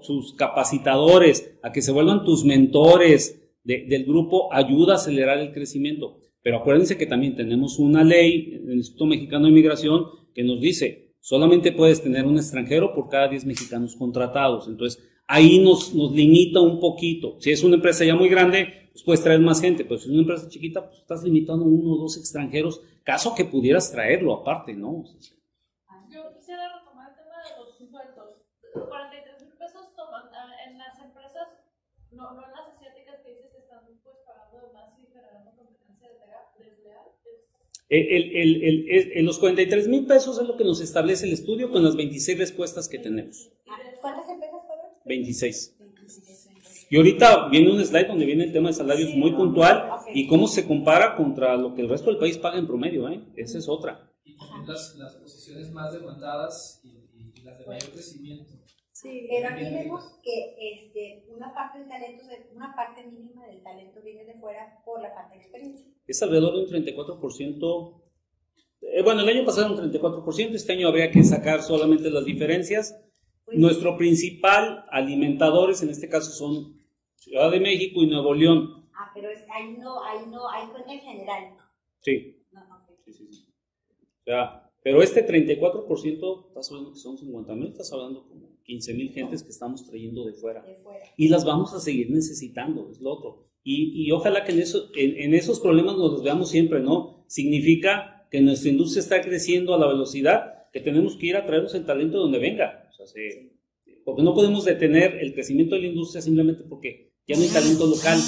[0.03, 5.53] sus capacitadores, a que se vuelvan tus mentores de- del grupo, ayuda a acelerar el
[5.53, 6.19] crecimiento.
[6.43, 10.05] Pero acuérdense que también tenemos una ley, el Instituto Mexicano de Migración,
[10.35, 14.69] que nos dice, solamente puedes tener un extranjero por cada 10 mexicanos contratados.
[14.69, 17.37] Entonces, ahí nos, nos limita un poquito.
[17.41, 20.11] Si es una empresa ya muy grande, pues puedes traer más gente, pero si es
[20.13, 24.35] una empresa chiquita, pues estás limitando a uno o dos extranjeros, caso que pudieras traerlo
[24.35, 25.05] aparte, ¿no?
[26.11, 28.43] Yo quisiera retomar el tema de los sueldos.
[28.89, 31.49] 43 mil pesos toman ah, en las empresas,
[32.11, 36.09] no, no en las asiáticas que dices que están pues pagando más y generando competencia
[36.09, 36.45] desleal.
[36.59, 37.07] desleal.
[37.89, 41.33] Es- El, el- el- el- los 43 mil pesos es lo que nos establece el
[41.33, 43.51] estudio con las 26 respuestas que tenemos.
[43.69, 44.87] Ah, ¿Cuántas empresas fueron?
[45.05, 45.77] 26.
[46.91, 50.47] Y ahorita viene un slide donde viene el tema de salarios muy puntual y cómo
[50.49, 53.21] se compara contra lo que el resto del país paga en promedio, ¿eh?
[53.37, 54.11] Esa es otra.
[54.25, 58.53] Y también las, las posiciones más demandadas y, y- las de mayor crecimiento.
[58.93, 59.27] Sí.
[59.29, 64.25] Pero aquí vemos que este, una parte del talento, una parte mínima del talento viene
[64.25, 65.87] de fuera por la falta de experiencia.
[66.07, 68.03] Es alrededor de un 34%.
[68.81, 72.97] eh, bueno, el año pasado un 34%, este año habría que sacar solamente las diferencias.
[73.53, 76.81] Nuestro principal alimentadores en este caso son
[77.17, 78.87] Ciudad de México y Nuevo León.
[78.95, 81.57] Ah, pero es, ahí no, ahí no, ahí cuenta en general.
[82.01, 82.91] Sí, No, no, ok.
[83.05, 83.27] sí, sí.
[83.31, 83.47] sí.
[84.21, 88.95] O sea, pero este 34%, estás hablando que son 50 mil, estás hablando como 15
[88.95, 90.63] mil gentes que estamos trayendo de fuera.
[90.63, 91.05] de fuera.
[91.17, 93.49] y las vamos a seguir necesitando, es lo otro.
[93.63, 97.25] Y, y ojalá que en, eso, en, en esos problemas nos los veamos siempre, ¿no?
[97.29, 101.75] Significa que nuestra industria está creciendo a la velocidad que tenemos que ir a traernos
[101.75, 102.84] el talento de donde venga.
[102.95, 103.51] O sea, se-
[104.05, 107.87] porque no podemos detener el crecimiento de la industria simplemente porque ya no hay talento
[107.87, 108.19] local.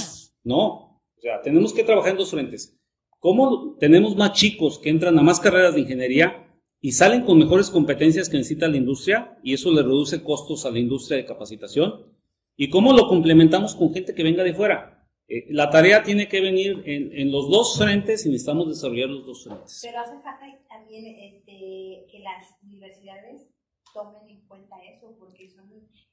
[0.45, 1.03] No.
[1.17, 2.79] O sea, tenemos que trabajar en dos frentes.
[3.19, 6.43] ¿Cómo tenemos más chicos que entran a más carreras de ingeniería
[6.81, 10.71] y salen con mejores competencias que necesita la industria y eso le reduce costos a
[10.71, 12.13] la industria de capacitación?
[12.57, 15.07] ¿Y cómo lo complementamos con gente que venga de fuera?
[15.29, 19.27] Eh, la tarea tiene que venir en, en los dos frentes y necesitamos desarrollar los
[19.27, 19.81] dos frentes.
[19.83, 23.49] Pero hace falta también este, que las universidades
[23.97, 25.71] tomen en cuenta eso, porque son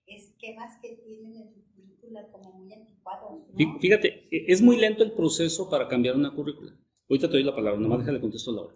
[0.08, 3.42] esquemas que tienen en su currícula como muy anticuados.
[3.80, 6.72] Fíjate, e- es muy lento el proceso para cambiar una currícula.
[7.10, 8.76] Ahorita te doy la palabra, nomás déjale contesto a Laura.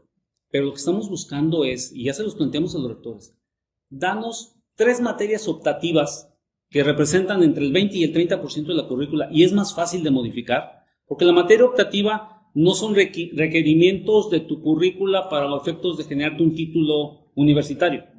[0.52, 3.36] Pero lo que estamos buscando es, y ya se los planteamos a los rectores,
[3.90, 6.34] danos tres materias optativas
[6.70, 10.04] que representan entre el 20 y el 30% de la currícula y es más fácil
[10.04, 15.98] de modificar, porque la materia optativa no son requerimientos de tu currícula para los efectos
[15.98, 18.17] de generarte un título universitario.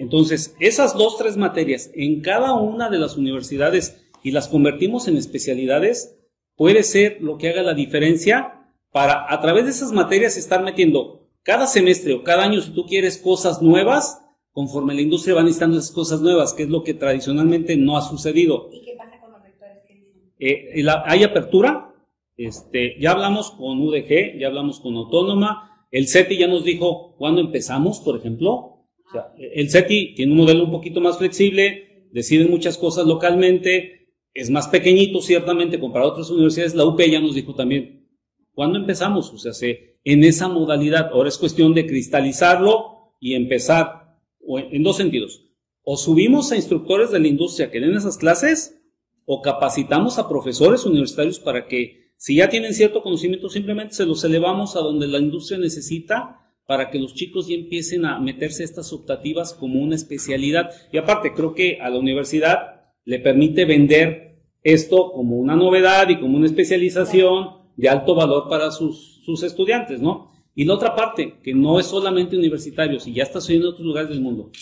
[0.00, 5.16] Entonces, esas dos, tres materias en cada una de las universidades y las convertimos en
[5.18, 6.16] especialidades,
[6.56, 11.28] puede ser lo que haga la diferencia para a través de esas materias estar metiendo
[11.42, 14.20] cada semestre o cada año, si tú quieres, cosas nuevas,
[14.52, 18.02] conforme la industria va necesitando esas cosas nuevas, que es lo que tradicionalmente no ha
[18.02, 18.68] sucedido.
[18.72, 20.32] ¿Y qué pasa con los rectores que dicen?
[20.38, 21.94] Eh, la- hay apertura,
[22.38, 27.40] este, ya hablamos con UDG, ya hablamos con Autónoma, el CETI ya nos dijo cuándo
[27.42, 28.69] empezamos, por ejemplo.
[29.10, 34.14] O sea, el CETI tiene un modelo un poquito más flexible, deciden muchas cosas localmente,
[34.32, 36.74] es más pequeñito ciertamente comparado a otras universidades.
[36.74, 38.08] La UP ya nos dijo también,
[38.54, 39.32] ¿cuándo empezamos?
[39.32, 44.96] O sea, se, en esa modalidad, ahora es cuestión de cristalizarlo y empezar en dos
[44.96, 45.44] sentidos.
[45.82, 48.80] O subimos a instructores de la industria que den esas clases
[49.24, 54.22] o capacitamos a profesores universitarios para que si ya tienen cierto conocimiento, simplemente se los
[54.24, 58.92] elevamos a donde la industria necesita para que los chicos ya empiecen a meterse estas
[58.92, 60.70] optativas como una especialidad.
[60.92, 66.20] Y aparte, creo que a la universidad le permite vender esto como una novedad y
[66.20, 70.30] como una especialización de alto valor para sus, sus estudiantes, ¿no?
[70.54, 73.86] Y la otra parte, que no es solamente universitarios, y ya está sucediendo en otros
[73.88, 74.52] lugares del mundo,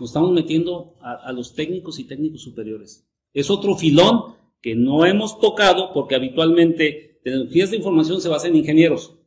[0.00, 3.06] nos estamos metiendo a, a los técnicos y técnicos superiores.
[3.34, 8.56] Es otro filón que no hemos tocado porque habitualmente tecnologías de información se basan en
[8.60, 9.18] ingenieros.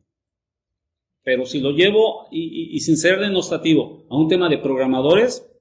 [1.26, 5.52] Pero si lo llevo, y, y, y, sin ser denostativo, a un tema de programadores,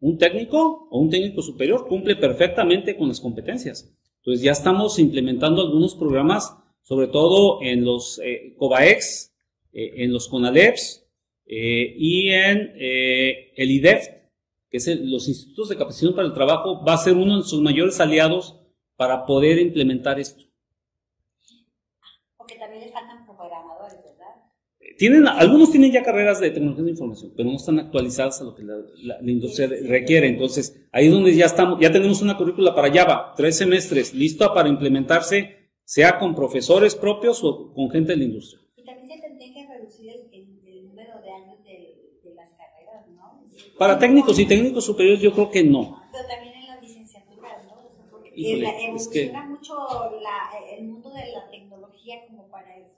[0.00, 3.96] un técnico o un técnico superior cumple perfectamente con las competencias.
[4.18, 9.32] Entonces ya estamos implementando algunos programas, sobre todo en los eh, COBAEX,
[9.72, 11.06] eh, en los CONALEPS
[11.46, 14.06] eh, y en eh, el IDEF,
[14.68, 17.44] que es el, los Institutos de Capacitación para el Trabajo, va a ser uno de
[17.44, 18.60] sus mayores aliados
[18.96, 20.44] para poder implementar esto.
[22.36, 24.34] Porque también les faltan programadores, ¿verdad?
[24.98, 28.54] Tienen, algunos tienen ya carreras de tecnología de información, pero no están actualizadas a lo
[28.54, 30.28] que la, la, la industria requiere.
[30.28, 34.52] Entonces, ahí es donde ya estamos, ya tenemos una currícula para Java, tres semestres, lista
[34.54, 38.60] para implementarse, sea con profesores propios o con gente de la industria.
[38.76, 42.50] Y también se tendría que reducir el, el, el número de años de, de, las
[42.50, 43.44] carreras, ¿no?
[43.78, 46.02] Para técnicos y técnicos superiores yo creo que no.
[46.12, 47.90] Pero también en las licenciaturas, ¿no?
[48.10, 49.74] Porque Híjole, la, evoluciona es que- mucho
[50.76, 52.91] el mundo de la tecnología como para eso.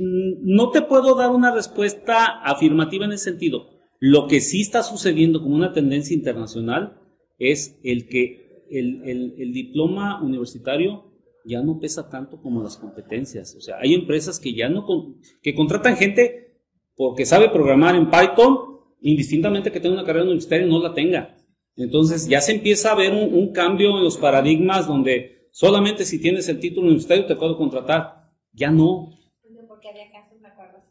[0.00, 3.70] No te puedo dar una respuesta afirmativa en ese sentido.
[4.00, 7.00] Lo que sí está sucediendo como una tendencia internacional
[7.38, 11.04] es el que el, el- diploma universitario
[11.44, 13.54] ya no pesa tanto como las competencias.
[13.56, 16.60] O sea, hay empresas que ya no con- que contratan gente
[16.96, 18.58] porque sabe programar en Python,
[19.00, 21.36] indistintamente que tenga una carrera universitaria no la tenga.
[21.76, 26.20] Entonces ya se empieza a ver un, un cambio en los paradigmas donde solamente si
[26.20, 28.24] tienes el título universitario te puedo contratar.
[28.52, 29.10] Ya no.
[29.44, 30.82] Bueno, porque había casos, me acuerdo,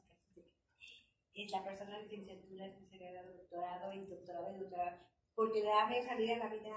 [1.46, 4.98] que la persona de licenciatura especialidad de doctorado y doctorado y doctorado,
[5.36, 6.76] porque le daba salida a la vida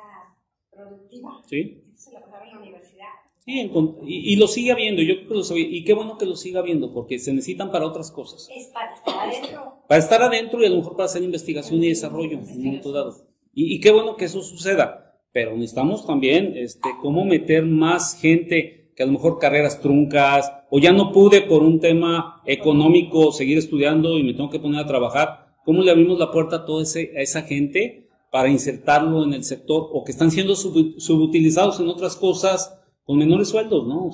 [0.70, 1.30] productiva.
[1.46, 1.60] ¿Sí?
[1.78, 3.08] Entonces se la pasaba en la universidad.
[3.38, 3.70] Sí, en
[4.06, 6.36] y, y lo sigue habiendo, yo creo que lo sabe- y qué bueno que lo
[6.36, 8.48] siga habiendo, porque se necesitan para otras cosas.
[8.54, 9.82] Es para estar adentro.
[9.88, 12.92] Para estar adentro y a lo mejor para hacer investigación y desarrollo en un momento
[12.92, 13.16] dado.
[13.54, 18.92] Y, y qué bueno que eso suceda, pero necesitamos también este, cómo meter más gente
[18.94, 23.58] que a lo mejor carreras truncas, o ya no pude por un tema económico seguir
[23.58, 26.82] estudiando y me tengo que poner a trabajar, ¿cómo le abrimos la puerta a toda
[26.84, 32.14] esa gente para insertarlo en el sector o que están siendo sub- subutilizados en otras
[32.16, 34.10] cosas con menores sueldos, ¿no?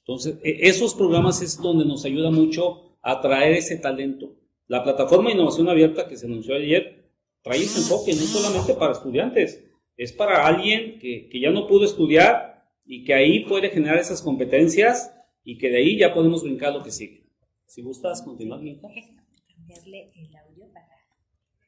[0.00, 4.36] Entonces, e- esos programas es donde nos ayuda mucho a atraer ese talento.
[4.68, 7.10] La plataforma de innovación abierta que se anunció ayer
[7.42, 9.64] trae ese enfoque, no solamente para estudiantes,
[9.96, 14.22] es para alguien que, que ya no pudo estudiar y que ahí puede generar esas
[14.22, 15.12] competencias
[15.48, 17.26] y que de ahí ya podemos brincar lo que sigue.
[17.64, 18.86] Si gustas continuar, Minka.
[19.56, 20.86] Cambiarle el audio para.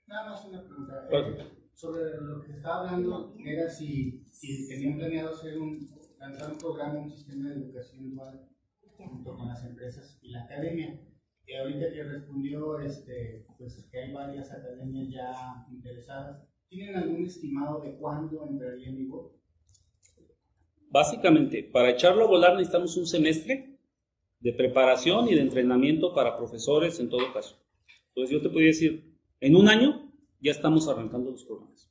[0.07, 1.09] Nada más una pregunta.
[1.11, 5.79] Eh, sobre lo que estaba hablando era si, si tenían planeado hacer un,
[6.19, 8.51] lanzar un programa, un sistema de educación dual
[8.99, 11.01] junto con las empresas y la academia.
[11.47, 16.47] Y ahorita que respondió, este, pues que hay varias academias ya interesadas.
[16.69, 19.41] ¿Tienen algún estimado de cuándo entraría en vigor?
[20.91, 23.70] Básicamente, para echarlo a volar necesitamos un semestre
[24.41, 27.57] de preparación y de entrenamiento para profesores en todo caso.
[28.09, 31.91] Entonces yo te podría decir, en un año ya estamos arrancando los programas.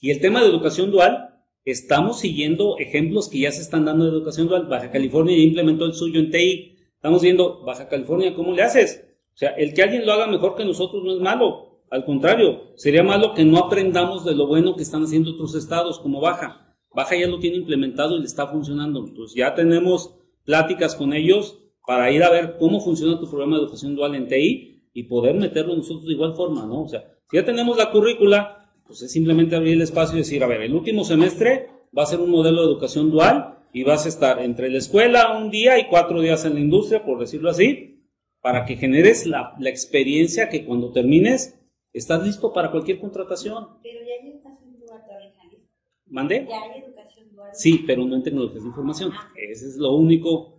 [0.00, 4.10] Y el tema de educación dual, estamos siguiendo ejemplos que ya se están dando de
[4.10, 4.66] educación dual.
[4.66, 6.76] Baja California ya implementó el suyo en TI.
[6.94, 9.04] Estamos viendo, Baja California, ¿cómo le haces?
[9.34, 11.82] O sea, el que alguien lo haga mejor que nosotros no es malo.
[11.90, 15.98] Al contrario, sería malo que no aprendamos de lo bueno que están haciendo otros estados
[15.98, 16.76] como Baja.
[16.94, 19.06] Baja ya lo tiene implementado y le está funcionando.
[19.06, 20.14] Entonces ya tenemos
[20.44, 21.58] pláticas con ellos
[21.88, 25.34] para ir a ver cómo funciona tu programa de educación dual en TI y poder
[25.36, 26.82] meterlo nosotros de igual forma, ¿no?
[26.82, 30.44] O sea, si ya tenemos la currícula, pues es simplemente abrir el espacio y decir,
[30.44, 34.04] a ver, el último semestre va a ser un modelo de educación dual y vas
[34.04, 37.48] a estar entre la escuela un día y cuatro días en la industria, por decirlo
[37.48, 38.04] así,
[38.42, 41.58] para que generes la, la experiencia que cuando termines
[41.94, 43.66] estás listo para cualquier contratación.
[43.82, 45.66] Pero ya hay educación dual todavía en Jalisco.
[46.04, 46.46] ¿Mande?
[46.46, 47.50] Ya hay educación dual.
[47.54, 49.10] Sí, pero no en tecnologías de información.
[49.36, 50.57] Ese es lo único.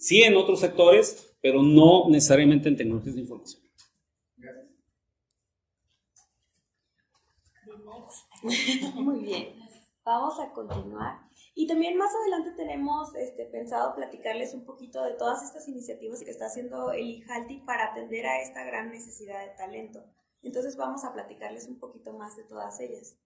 [0.00, 3.62] Sí en otros sectores, pero no necesariamente en tecnologías de información.
[8.94, 9.54] Muy bien.
[10.02, 11.20] Vamos a continuar.
[11.54, 16.30] Y también más adelante tenemos este, pensado platicarles un poquito de todas estas iniciativas que
[16.30, 20.02] está haciendo el IJALTI para atender a esta gran necesidad de talento.
[20.42, 23.18] Entonces vamos a platicarles un poquito más de todas ellas.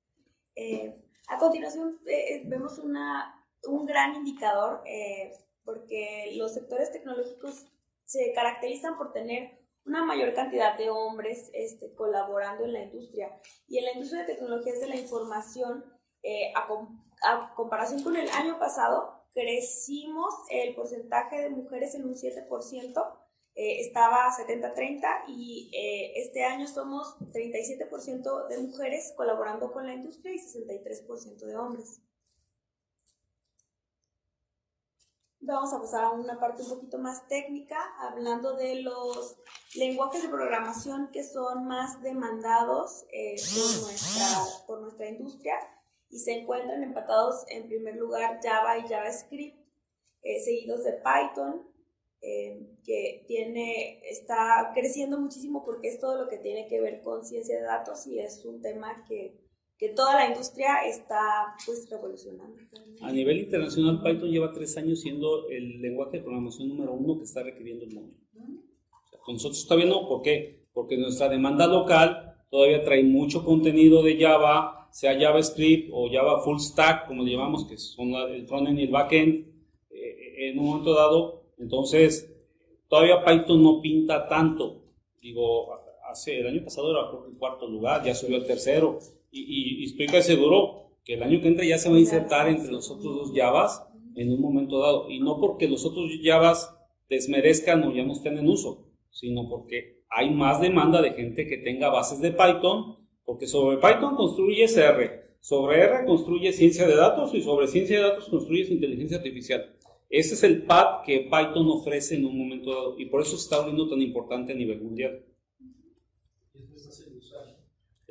[0.56, 5.32] Eh, a continuación eh, vemos una, un gran indicador eh,
[5.64, 7.66] porque los sectores tecnológicos
[8.04, 13.38] se caracterizan por tener una mayor cantidad de hombres este, colaborando en la industria.
[13.68, 15.84] Y en la industria de tecnologías de la información,
[16.22, 23.18] eh, a, comparación con el año pasado, crecimos el porcentaje de mujeres en un 7%,
[23.56, 30.34] eh, estaba 70-30 y eh, este año somos 37% de mujeres colaborando con la industria
[30.34, 32.00] y 63% de hombres.
[35.46, 39.36] Vamos a pasar a una parte un poquito más técnica, hablando de los
[39.74, 44.26] lenguajes de programación que son más demandados eh, por, nuestra,
[44.66, 45.56] por nuestra industria
[46.08, 49.58] y se encuentran empatados en primer lugar Java y JavaScript,
[50.22, 51.68] eh, seguidos de Python,
[52.22, 57.22] eh, que tiene, está creciendo muchísimo porque es todo lo que tiene que ver con
[57.22, 59.43] ciencia de datos y es un tema que
[59.90, 62.56] toda la industria está pues revolucionando.
[63.00, 67.24] A nivel internacional, Python lleva tres años siendo el lenguaje de programación número uno que
[67.24, 68.16] está requiriendo el mundo.
[69.24, 70.66] con nosotros todavía no, ¿por qué?
[70.72, 76.58] Porque nuestra demanda local todavía trae mucho contenido de Java, sea JavaScript o Java Full
[76.58, 79.46] Stack, como le llamamos, que son el frontend y el backend,
[79.90, 81.42] eh, en un momento dado.
[81.58, 82.32] Entonces,
[82.88, 84.84] todavía Python no pinta tanto.
[85.20, 85.72] Digo,
[86.08, 89.00] hace el año pasado era el cuarto lugar, ya subió al tercero
[89.34, 92.70] y, estoy casi seguro que el año que entra ya se va a insertar entre
[92.70, 95.10] los otros dos Javas en un momento dado.
[95.10, 96.74] Y no porque los otros Javas
[97.08, 101.58] desmerezcan o ya no estén en uso, sino porque hay más demanda de gente que
[101.58, 107.34] tenga bases de Python, porque sobre Python construye R, sobre R construye ciencia de datos
[107.34, 109.74] y sobre ciencia de datos construye inteligencia artificial.
[110.08, 113.58] Ese es el pad que Python ofrece en un momento dado y por eso está
[113.58, 115.24] volviendo tan importante a nivel mundial.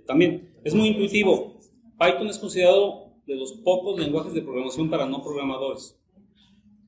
[0.05, 1.59] También es muy intuitivo.
[1.99, 5.97] Python es considerado de los pocos lenguajes de programación para no programadores,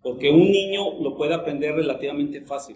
[0.02, 2.76] porque un niño lo puede aprender relativamente fácil.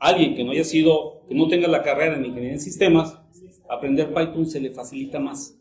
[0.00, 3.18] Alguien que no haya sido, que no tenga la carrera en ingeniería en sistemas,
[3.68, 5.58] aprender Python se le facilita más,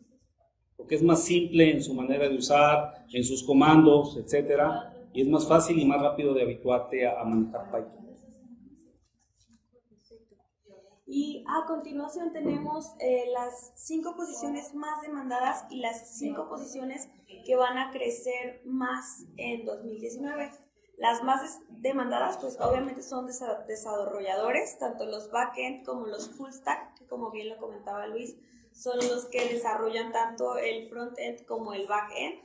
[0.76, 5.28] porque es más simple en su manera de usar, en sus comandos, etcétera, y es
[5.28, 8.05] más fácil y más rápido de habituarte a manejar Python.
[11.08, 17.10] Y a continuación tenemos eh, las cinco posiciones más demandadas y las cinco posiciones
[17.45, 20.51] que van a crecer más en 2019.
[20.97, 27.06] Las más demandadas, pues obviamente son desarrolladores, tanto los backend como los full stack, que
[27.06, 28.36] como bien lo comentaba Luis,
[28.72, 32.43] son los que desarrollan tanto el front-end como el back-end.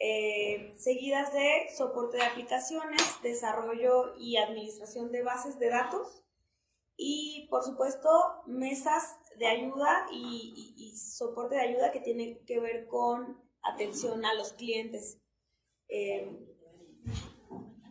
[0.00, 6.24] Eh, seguidas de soporte de aplicaciones, desarrollo y administración de bases de datos,
[7.00, 8.10] y por supuesto
[8.46, 14.52] mesas de ayuda y, soporte de ayuda que tiene que ver con atención a los
[14.52, 15.20] clientes.
[15.88, 16.28] Eh,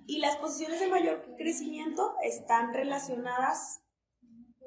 [0.08, 3.82] y las posiciones de mayor crecimiento están relacionadas,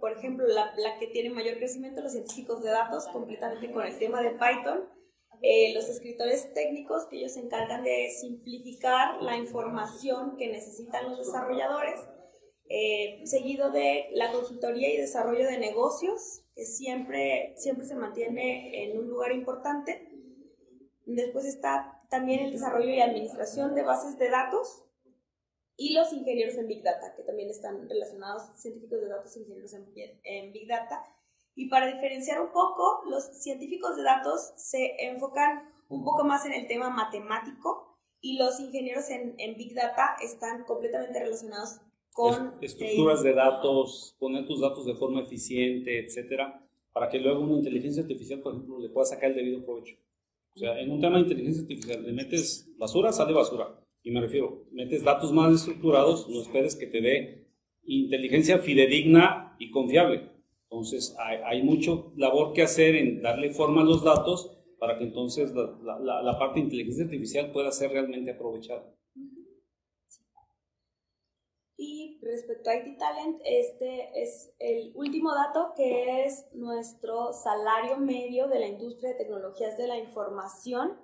[0.01, 4.23] por ejemplo, la, que tiene mayor crecimiento, los científicos de datos, completamente con el tema
[4.23, 4.89] de Python,
[5.43, 11.19] eh, los escritores técnicos, que ellos se encargan de simplificar la información que necesitan los
[11.19, 12.01] desarrolladores,
[12.73, 18.97] eh, seguido de la consultoría y desarrollo de negocios, que siempre, siempre se mantiene en
[18.97, 20.09] un lugar importante.
[21.05, 24.85] Después está también el desarrollo y administración de bases de datos
[25.77, 29.93] y los ingenieros en Big Data, que también están relacionados, científicos de datos ingenieros en,
[30.23, 31.03] en Big Data.
[31.57, 36.53] Y para diferenciar un poco, los científicos de datos se enfocan un poco más en
[36.53, 41.81] el tema matemático y los ingenieros en, en Big Data están completamente relacionados
[42.13, 47.59] con estructuras de datos, poner tus datos de forma eficiente, etcétera, para que luego una
[47.59, 49.97] inteligencia artificial, por ejemplo, le pueda sacar el debido provecho.
[50.55, 53.81] O sea, en un tema de inteligencia artificial, le metes basura, sale basura.
[54.03, 57.47] Y me refiero, metes datos más estructurados, no esperes que te dé
[57.85, 60.31] inteligencia fidedigna y confiable.
[60.65, 65.05] Entonces, hay, hay mucho labor que hacer en darle forma a los datos para que
[65.05, 68.95] entonces la, la, la parte de inteligencia artificial pueda ser realmente aprovechada.
[71.83, 78.49] Y respecto a IT Talent, este es el último dato que es nuestro salario medio
[78.49, 81.01] de la industria de tecnologías de la información,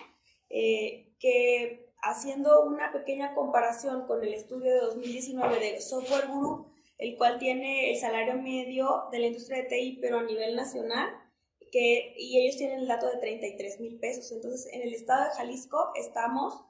[0.48, 7.16] eh, que haciendo una pequeña comparación con el estudio de 2019 de Software Guru, el
[7.16, 11.25] cual tiene el salario medio de la industria de TI, pero a nivel nacional,
[11.72, 14.30] que, y ellos tienen el dato de 33 mil pesos.
[14.32, 16.62] Entonces, en el estado de Jalisco estamos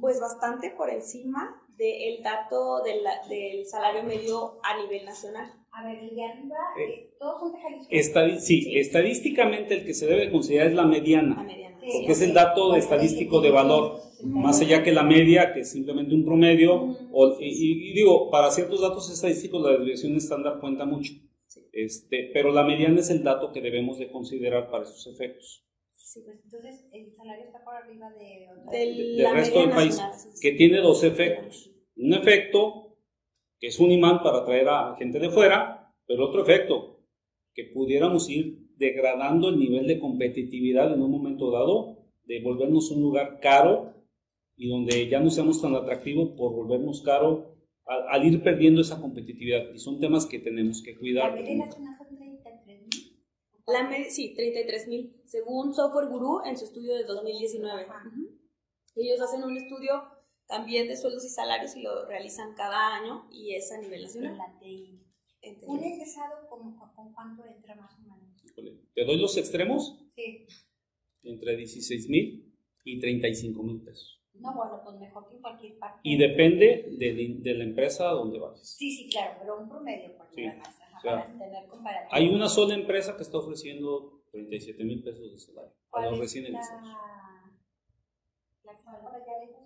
[0.00, 5.50] pues bastante por encima del dato del, del salario medio a nivel nacional.
[5.72, 7.86] A ver, y de arriba, eh, todos son de Jalisco.
[7.90, 8.78] Estadi sí, Sí.
[8.78, 11.40] estadísticamente el que se debe considerar es la mediana.
[11.40, 11.78] A mediana.
[11.80, 15.72] Sí, porque es el dato estadístico de valor, Más allá que la media, que es
[15.72, 16.96] simplemente un promedio.
[17.12, 21.12] O- y digo, para ciertos datos estadísticos la desviación estándar cuenta mucho.
[21.52, 21.60] Sí.
[21.72, 25.64] Este, pero la mediana es el dato que debemos de considerar para esos efectos.
[25.94, 28.48] Sí, pues entonces el salario está por arriba de.
[28.70, 30.40] Del, De- la del resto del país, nacional, sí, sí.
[30.40, 31.70] que tiene dos efectos.
[31.96, 32.96] Un efecto
[33.58, 37.00] que es un imán para atraer a gente de fuera, pero otro efecto
[37.54, 43.02] que pudiéramos ir degradando el nivel de competitividad en un momento dado, de volvernos un
[43.02, 43.94] lugar caro
[44.56, 47.51] y donde ya no seamos tan atractivos por volvernos caro
[47.86, 49.72] al, al ir perdiendo esa competitividad.
[49.74, 51.34] Y son temas que tenemos que La cuidar.
[51.34, 52.88] media nacional son 33 mil.
[53.66, 57.82] La media, sí, 33 mil, según Software Guru en su estudio de 2019.
[57.82, 58.02] Ajá.
[58.96, 60.02] Ellos hacen un estudio
[60.48, 64.36] también de sueldos y salarios y lo realizan cada año y es a nivel nacional.
[65.66, 68.42] Un egresado, ¿con, con, cuánto entra más o menos?
[68.94, 70.46] Te doy los extremos Sí.
[71.22, 72.52] entre 16 mil
[72.84, 74.21] y 35 mil pesos.
[74.34, 76.00] No, bueno, pues mejor que en cualquier parte.
[76.02, 78.76] Y depende de, de la empresa a donde vayas.
[78.76, 81.68] Sí, sí, claro, pero un promedio, por Sí, nada más, ajá, o sea, para tener
[81.68, 82.08] comparativo.
[82.12, 86.18] Hay una sola empresa que está ofreciendo 37 mil pesos de salario a ¿Cuál los
[86.20, 86.82] recién egresados.
[88.64, 89.62] la que está por allá lejos?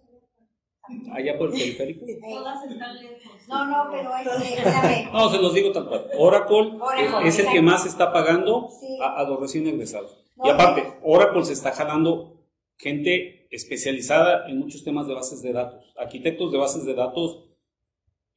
[1.12, 2.04] Allá por el periférico.
[2.30, 3.48] Todas están lejos.
[3.48, 4.26] No, no, pero hay.
[5.12, 6.10] No, se los digo tal cual.
[6.18, 8.98] Oracle, Oracle, es el que más está pagando Sí.
[9.02, 10.24] a, a los recién egresados.
[10.44, 12.44] y aparte, Oracle se está jalando
[12.78, 15.92] gente especializada en muchos temas de bases de datos.
[15.96, 17.44] Arquitectos de bases de datos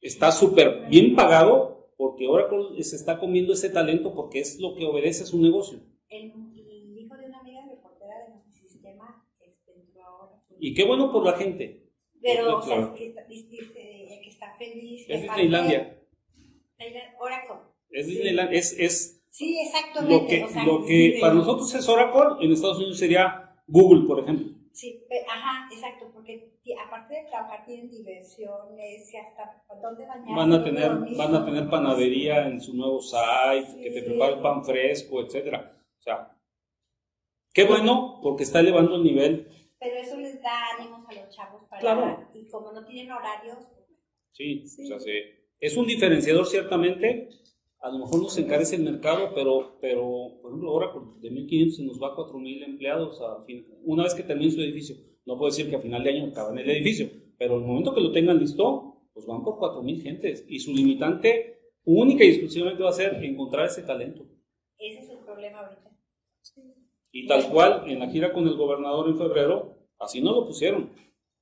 [0.00, 4.86] está súper bien pagado porque Oracle se está comiendo ese talento porque es lo que
[4.86, 5.80] obedece a su negocio.
[6.08, 10.42] El, el hijo de una amiga reportera de nuestro sistema este, entró ahora.
[10.58, 11.86] Y qué bueno por la gente.
[12.22, 12.92] Pero, o sea, Claro.
[12.94, 15.06] es que está, que está feliz.
[15.06, 16.02] que Es aparte- Disneylandia.
[16.78, 17.56] Disneyland- Oracle.
[17.90, 18.12] Es Sí.
[18.12, 20.14] Disneyland, es, es Sí, exactamente.
[20.14, 24.06] lo que, o sea, lo que para nosotros es Oracle, en Estados Unidos sería Google,
[24.06, 24.49] por ejemplo.
[24.72, 26.52] Sí, ajá, exacto, porque
[26.86, 30.36] aparte de trabajar tienen diversiones y hasta dónde bañar.
[30.36, 33.82] Van a tener, van a tener panadería en su nuevo site, Sí.
[33.82, 35.76] que te prepara el pan fresco, etcétera.
[35.98, 36.36] O sea,
[37.52, 39.48] qué bueno, porque está elevando el nivel.
[39.78, 41.80] Pero eso les da ánimos a los chavos para...
[41.80, 42.28] Claro.
[42.34, 43.86] Y como no tienen horarios, pues,
[44.28, 44.84] Sí, Sí.
[44.84, 47.28] o sea, se- es un diferenciador ciertamente.
[47.82, 50.02] A lo mejor nos encarece el mercado, pero, pero
[50.42, 54.02] por ejemplo, ahora por- de 1.500 se nos va a 4.000 empleados a fin- una
[54.04, 54.96] vez que termine su edificio.
[55.24, 57.08] No puedo decir que a final de año acaban el edificio,
[57.38, 60.44] pero el momento que lo tengan listo, pues van por 4.000 gentes.
[60.48, 64.24] Y su limitante única y exclusivamente va a ser encontrar ese talento.
[64.78, 65.90] ese es el problema ahorita.
[67.12, 70.90] Y tal cual, en la gira con el gobernador en febrero, así no lo pusieron.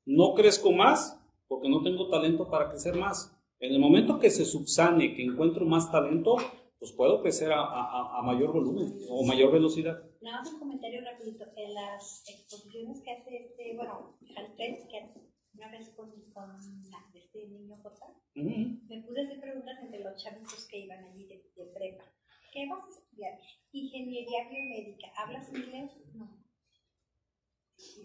[0.07, 3.38] No crezco más porque no tengo talento para crecer más.
[3.61, 6.37] En el momento que se subsane, que encuentro más talento,
[6.79, 9.99] pues puedo crecer a, a- a mayor volumen o mayor velocidad.
[10.21, 11.45] Nada más un comentario rapidito.
[11.57, 15.11] En las exposiciones que hace este, bueno, Jaltrens, que
[15.55, 16.51] una vez con, con
[17.15, 18.07] este niño J,
[18.37, 18.81] Ujú.
[18.89, 22.05] me puse a hacer preguntas entre los chavitos que iban allí de, de prepa.
[22.53, 23.33] ¿Qué vas a estudiar?
[23.73, 25.09] Ingeniería biomédica.
[25.17, 25.91] ¿Hablas inglés?
[26.15, 26.39] No.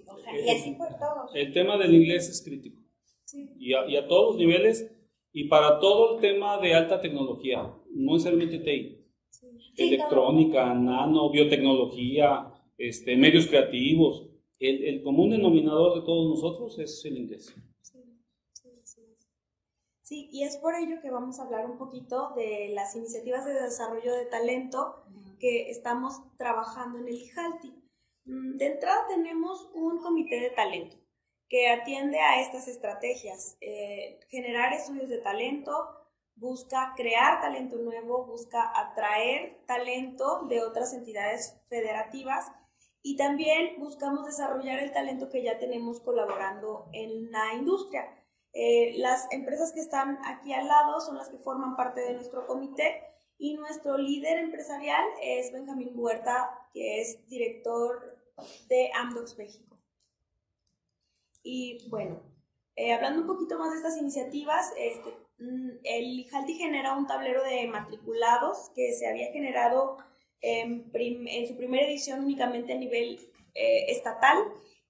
[0.08, 1.32] O sea, y así por todos.
[1.36, 2.82] El tema del inglés es crítico.
[3.26, 3.50] Sí.
[3.58, 4.92] Y a, y a todos los niveles
[5.34, 9.04] y para todo el tema de alta tecnología, no necesariamente TI.
[9.30, 9.48] Sí.
[9.76, 14.30] Sí, electrónica, nano, biotecnología, este, medios creativos.
[14.60, 17.54] El, el común denominador de todos nosotros es el inglés.
[17.82, 18.00] Sí,
[18.54, 19.02] sí, sí.
[20.02, 23.54] Sí, y es por ello que vamos a hablar un poquito de las iniciativas de
[23.54, 25.04] desarrollo de talento
[25.40, 27.74] que estamos trabajando en el IJALTI.
[28.26, 31.03] Mm, De entrada tenemos un comité de talento
[31.50, 35.72] que atiende a estas estrategias, eh, generar estudios de talento,
[36.36, 42.52] busca crear talento nuevo, busca atraer talento de otras entidades federativas
[43.02, 48.06] y también buscamos desarrollar el talento que ya tenemos colaborando en la industria.
[48.54, 52.48] Eh, las empresas que están aquí al lado son las que forman parte de nuestro
[52.48, 53.02] comité
[53.38, 58.18] y nuestro líder empresarial es Benjamín Huerta, que es director
[58.70, 59.73] de Amdocs México.
[61.44, 62.22] Y bueno,
[62.76, 67.44] eh, hablando un poquito más de estas iniciativas, este, mm, el IJALTI genera un tablero
[67.44, 69.98] de matriculados que se había generado
[70.42, 70.92] en
[71.48, 73.18] su primera edición únicamente a nivel
[73.54, 74.38] eh, estatal,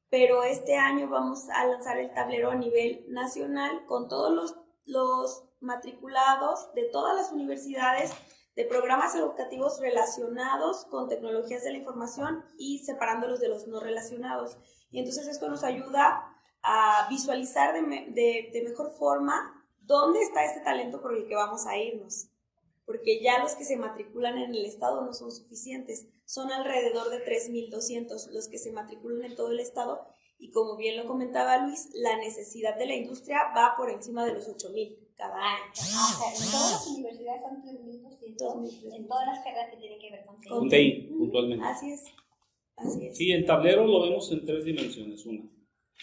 [0.10, 5.44] pero este año vamos a lanzar el tablero a nivel nacional con todos los los
[5.60, 8.12] matriculados de todas las universidades
[8.56, 14.58] de programas educativos relacionados con tecnologías de la información y separándolos de los no relacionados.
[14.92, 16.33] Y entonces esto nos ayuda
[16.64, 21.78] a visualizar de, de mejor forma dónde está este talento por el que vamos a
[21.78, 22.30] irnos
[22.86, 26.08] porque ya los que se matriculan en el estado no son suficientes.
[26.26, 30.06] Son alrededor de 3.200 los que se matriculan en todo el estado
[30.40, 34.34] y como bien lo comentaba Luis, la necesidad de la industria va por encima de
[34.34, 35.72] los 8.000 cada año.
[35.96, 40.26] Ah, en todas las universidades son 3.200, en todas las carreras que tienen que ver
[40.26, 40.50] con TI.
[40.50, 41.66] Con TI, puntualmente.
[41.66, 42.04] Así es.
[42.76, 43.18] Así es.
[43.18, 45.26] Sí, el tablero lo vemos en tres dimensiones.
[45.26, 45.44] Una,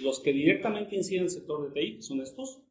[0.02, 2.62] los que directamente inciden en el sector de TI, son estos,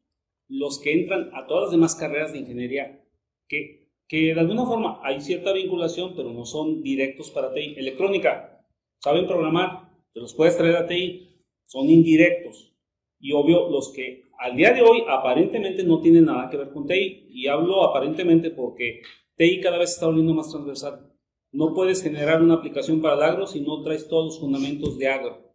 [0.48, 3.04] los que entran a todas las demás carreras de ingeniería,
[3.48, 7.76] que que de alguna forma hay cierta vinculación, pero no son directos para TI.
[7.76, 8.60] Electrónica,
[8.98, 12.74] saben programar, te los puedes traer a TI, son indirectos.
[13.20, 16.88] Y obvio, los que al día de hoy aparentemente no tienen nada que ver con
[16.88, 19.02] TI, y hablo aparentemente porque
[19.36, 21.08] TI cada vez está volviendo más transversal.
[21.52, 25.06] No puedes generar una aplicación para el agro si no traes todos los fundamentos de
[25.06, 25.49] agro.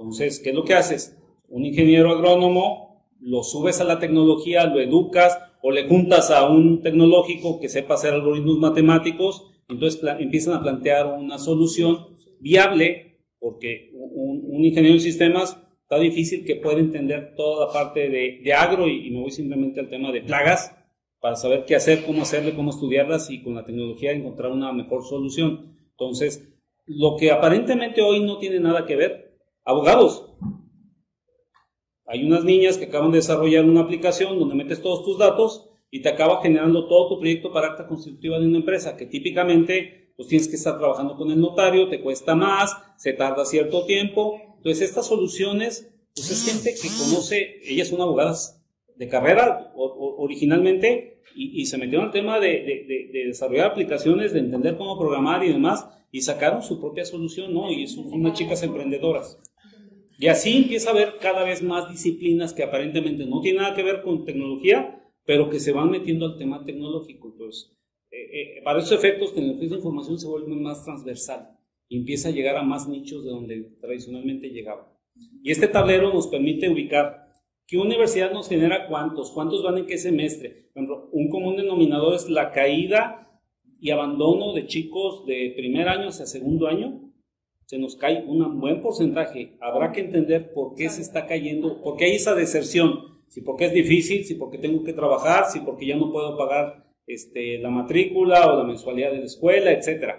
[0.00, 1.18] Entonces, ¿qué es lo que haces?
[1.48, 6.80] Un ingeniero agrónomo, lo subes a la tecnología, lo educas, o le juntas a un
[6.80, 14.64] tecnológico que sepa hacer algoritmos matemáticos, entonces empiezan a plantear una solución viable, porque un,
[14.64, 19.20] ingeniero de sistemas está difícil que pueda entender toda la parte de, agro y, me
[19.20, 20.74] voy simplemente al tema de plagas
[21.20, 25.04] para saber qué hacer, cómo hacerle, cómo estudiarlas y con la tecnología encontrar una mejor
[25.04, 25.76] solución.
[25.90, 26.48] Entonces,
[26.86, 29.29] lo que aparentemente hoy no tiene nada que ver,
[29.64, 30.26] abogados,
[32.06, 36.02] hay unas niñas que acaban de desarrollar una aplicación donde metes todos tus datos y
[36.02, 40.28] te acaba generando todo tu proyecto para acta constitutiva de una empresa, que típicamente pues
[40.28, 44.40] tienes que estar trabajando con el notario, te cuesta más, se tarda cierto tiempo.
[44.56, 48.60] Entonces estas soluciones, pues es gente que conoce, ellas son abogadas
[48.96, 52.48] de carrera originalmente y, se metieron al tema de,
[53.12, 57.70] de, desarrollar aplicaciones, de entender cómo programar y demás, y sacaron su propia solución, ¿no?
[57.70, 59.38] Y son unas chicas emprendedoras.
[60.20, 63.82] Y así empieza a haber cada vez más disciplinas que aparentemente no tienen nada que
[63.82, 67.28] ver con tecnología, pero que se van metiendo al tema tecnológico.
[67.32, 67.74] Entonces,
[68.10, 71.56] eh, eh, para esos efectos, tecnología de información se vuelve más transversal
[71.88, 74.94] y empieza a llegar a más nichos de donde tradicionalmente llegaba.
[75.42, 77.30] Y este tablero nos permite ubicar
[77.66, 80.68] qué universidad nos genera cuántos, cuántos van en qué semestre.
[80.74, 83.40] Por ejemplo, un común denominador es la caída
[83.80, 87.09] y abandono de chicos de primer año hacia segundo año
[87.70, 89.56] se nos cae un buen porcentaje.
[89.60, 93.20] Habrá que entender por qué se está cayendo, por qué hay esa deserción.
[93.28, 96.84] Si porque es difícil, si porque tengo que trabajar, si porque ya no puedo pagar
[97.06, 100.14] este, la matrícula o la mensualidad de la escuela, etc.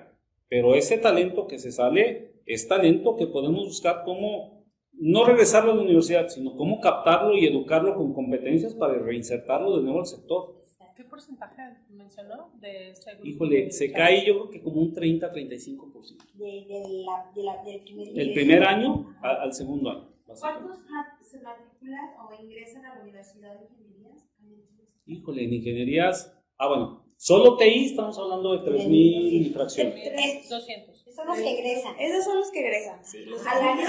[0.48, 5.76] Pero ese talento que se sale es talento que podemos buscar cómo no regresarlo a
[5.76, 10.61] la universidad, sino cómo captarlo y educarlo con competencias para reinsertarlo de nuevo al sector.
[11.02, 12.94] ¿Qué porcentaje mencionó de
[13.24, 16.32] Híjole, se cae yo creo que como un 30-35%.
[16.36, 20.10] De, de la, de la, del primer, del primer año al segundo año.
[20.28, 20.78] ¿Cuántos
[21.22, 24.28] se matriculan o ingresan a la Universidad de Ingenierías?
[25.08, 30.48] Híjole, en ingenierías, ah bueno, solo TI estamos hablando de 3.000 infracciones.
[30.50, 30.91] 200.
[31.16, 31.96] Son los que egresan.
[32.00, 33.06] Esos son los que egresan.
[33.06, 33.26] Sí.
[33.26, 33.84] Los al año.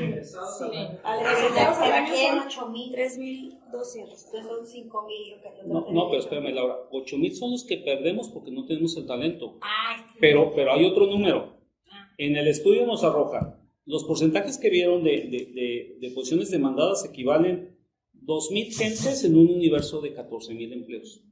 [0.00, 0.64] Egresados sí.
[1.02, 1.38] al año.
[1.38, 2.94] Egresados al año son 8.000.
[2.94, 3.64] 3.200.
[3.64, 4.06] Entonces
[4.46, 5.66] son 5.000.
[5.66, 6.76] No, no, pero espérame, Laura.
[6.90, 9.58] 8.000 son los que perdemos porque no tenemos el talento.
[9.62, 11.56] Ah, pero, pero hay otro número.
[11.90, 12.08] Ah.
[12.18, 17.04] En el estudio nos arroja los porcentajes que vieron de, de, de, de posiciones demandadas
[17.04, 17.76] equivalen
[18.24, 21.24] 2.000 gentes en un universo de 14.000 empleos.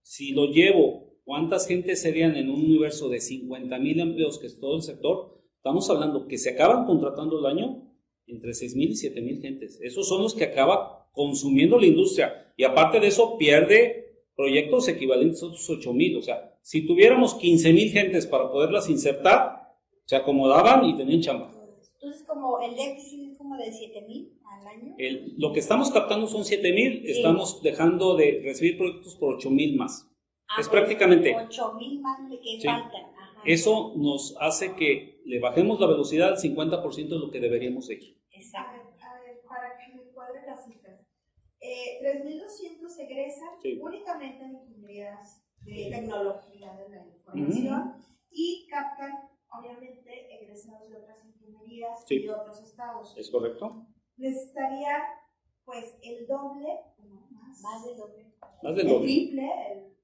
[0.00, 4.58] Si lo llevo ¿Cuántas gentes serían en un universo de 50 mil empleos que es
[4.58, 5.38] todo el sector?
[5.56, 7.86] Estamos hablando que se acaban contratando el año
[8.26, 9.78] entre 6 mil y 7 mil gentes.
[9.82, 12.50] Esos son los que acaba consumiendo la industria.
[12.56, 16.16] Y aparte de eso, pierde proyectos equivalentes a esos 8 mil.
[16.16, 19.76] O sea, si tuviéramos 15 mil gentes para poderlas insertar,
[20.06, 21.52] se acomodaban y tenían chamba.
[22.00, 24.96] Entonces, como el déficit es como de 7 mil al año.
[25.36, 29.76] lo que estamos captando son 7 mil, estamos dejando de recibir proyectos por 8 mil
[29.76, 30.07] más.
[30.48, 31.36] Ah, es prácticamente...
[31.36, 33.12] 8 mil más que faltan.
[33.44, 38.12] Eso nos hace que le bajemos la velocidad al 50% de lo que deberíamos hecho.
[38.30, 38.80] Exacto.
[39.00, 41.00] A ver, para que me cuadren las cifras.
[41.60, 43.48] Eh, 3.200 egresan
[43.80, 47.94] únicamente en ingenierías de tecnología de la información
[48.30, 53.14] y captan, obviamente, egresados de otras ingenierías y de otros estados.
[53.16, 53.86] ¿Es correcto?
[54.16, 54.98] Necesitaría,
[55.64, 56.68] pues, el doble,
[57.32, 58.32] más, más del doble.
[58.62, 58.98] Más del doble.
[58.98, 59.97] El triple, el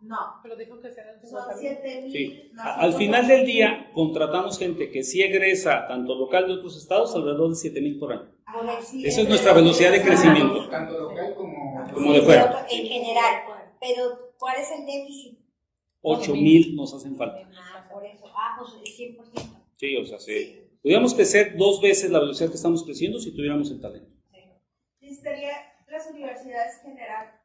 [0.00, 2.12] No, Pero dijo que serán son 50 7 mil.
[2.12, 2.52] Sí.
[2.56, 7.50] Al final del día, contratamos gente que sí egresa, tanto local de otros estados, alrededor
[7.50, 8.32] de 7 mil por año.
[9.04, 10.68] Esa es nuestra velocidad de crecimiento.
[10.70, 11.86] Tanto local como...
[11.92, 12.66] Como de fuera.
[12.70, 13.42] En general,
[13.80, 15.38] pero ¿cuál es el déficit?
[16.00, 17.50] 8 mil nos hacen falta.
[17.56, 18.24] Ah, por eso.
[18.26, 19.64] Ah, pues el 100%.
[19.76, 20.64] Sí, o sea, sí.
[20.80, 24.10] Podríamos crecer dos veces la velocidad que estamos creciendo si tuviéramos el talento.
[25.00, 25.52] Necesitaría
[26.12, 27.40] universidades generar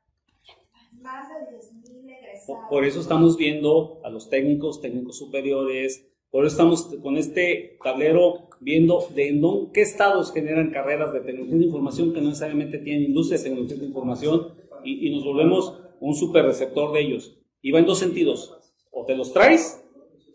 [1.02, 2.70] más de 10 mil Por, egresados.
[2.70, 8.50] por eso estamos viendo a los técnicos, técnicos superiores, por eso estamos con este tablero
[8.60, 12.78] viendo de en dónde- qué estados generan carreras de tecnología de información que no necesariamente
[12.80, 17.38] tienen industria de tecnología de información y, y nos volvemos un super receptor de ellos.
[17.62, 18.56] Y va en dos sentidos,
[18.92, 19.84] o te los traes,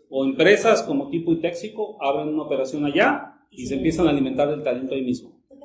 [0.09, 4.63] o empresas como tipo Itéxico abren una operación allá y se empiezan a alimentar del
[4.63, 5.39] talento ahí mismo.
[5.47, 5.61] Pero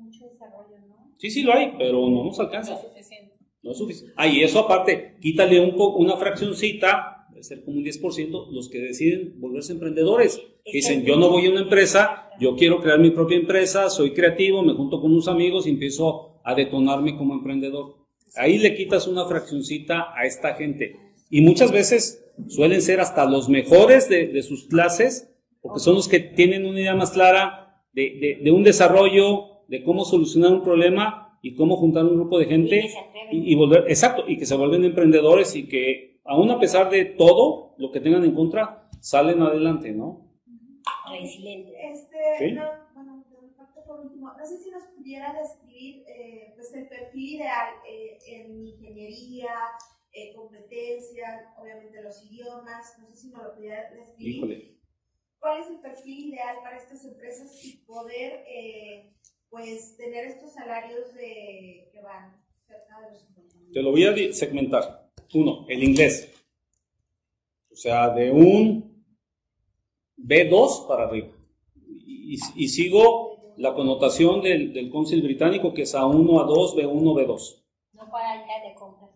[0.00, 1.12] mucho desarrollo, ¿no?
[1.18, 2.74] Sí, sí lo hay, pero no nos No alcanza.
[2.74, 3.34] es suficiente.
[3.62, 4.12] No es suficiente.
[4.16, 8.68] Ah, y eso aparte, quítale un poco, una fraccioncita, debe ser como un 10%, los
[8.68, 10.40] que deciden volverse emprendedores.
[10.64, 14.12] Que dicen, yo no voy a una empresa, yo quiero crear mi propia empresa, soy
[14.12, 17.96] creativo, me junto con unos amigos y empiezo a detonarme como emprendedor.
[18.36, 20.96] Ahí le quitas una fraccioncita a esta gente.
[21.30, 25.30] Y muchas veces suelen ser hasta los mejores de, de sus clases,
[25.60, 29.82] porque son los que tienen una idea más clara de, de- de un desarrollo, de
[29.82, 32.84] cómo solucionar un problema y cómo juntar un grupo de gente
[33.30, 36.90] Y y, y volver, exacto, y que se vuelven emprendedores y que aún a pesar
[36.90, 40.30] de todo lo que tengan en contra, salen adelante, ¿no?
[41.10, 41.72] Resiliente.
[41.92, 42.52] Este, Sí.
[42.52, 42.62] no,
[42.94, 43.24] bueno,
[43.86, 48.66] por último, no sé si nos pudiera describir eh, pues el perfil ideal eh, en
[48.66, 49.54] ingeniería,
[50.12, 54.36] eh, competencias, obviamente los idiomas, no sé si nos lo pudiera describir.
[54.36, 54.74] Híjole.
[55.38, 59.12] ¿Cuál es el perfil ideal para estas empresas y poder eh,
[59.54, 63.72] pues tener estos salarios de, que van cerca de los 50 mil?
[63.72, 65.08] Te lo voy a segmentar.
[65.32, 66.28] Uno, el inglés.
[67.70, 69.04] O sea, de un
[70.16, 71.28] B2 para arriba.
[71.86, 77.62] Y, y sigo la connotación del, del cónsul británico que es A1, A2, B1, B2.
[77.92, 79.10] No para ir de compras.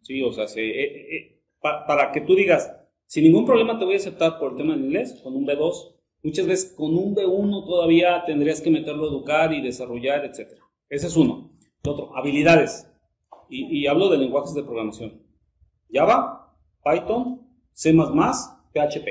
[0.00, 2.74] Sí, o sea, se- eh, eh, pa- para que tú digas,
[3.06, 5.93] sin ningún problema te voy a aceptar por el tema del inglés, con un B2.
[6.24, 10.54] Muchas veces con un B1 todavía tendrías que meterlo a educar y desarrollar, etc.
[10.88, 11.50] Ese es uno.
[11.82, 12.90] El otro, habilidades.
[13.50, 15.22] Y, hablo de lenguajes de programación.
[15.92, 19.06] Java, Python, C++, PHP.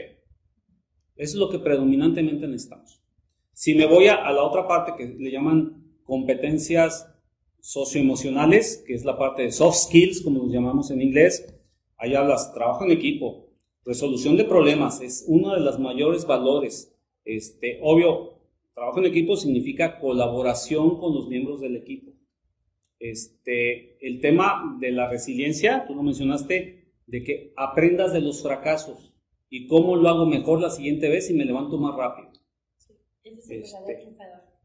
[1.15, 2.99] Eso es lo que predominantemente necesitamos.
[3.53, 7.13] Si me voy a, la otra parte que le llaman competencias
[7.59, 11.55] socioemocionales, que es la parte de soft skills, como los llamamos en inglés,
[11.97, 13.51] ahí hablas trabajo en equipo,
[13.85, 16.92] resolución de problemas, es uno de los mayores valores.
[17.25, 18.39] Este, obvio,
[18.73, 22.11] trabajo en equipo significa colaboración con los miembros del equipo.
[22.99, 29.13] Este, el tema de la resiliencia, tú lo mencionaste, de que aprendas de los fracasos
[29.49, 32.31] y cómo lo hago mejor la siguiente vez y me levanto más rápido.
[32.77, 32.93] Ese
[33.39, 34.15] es el Este.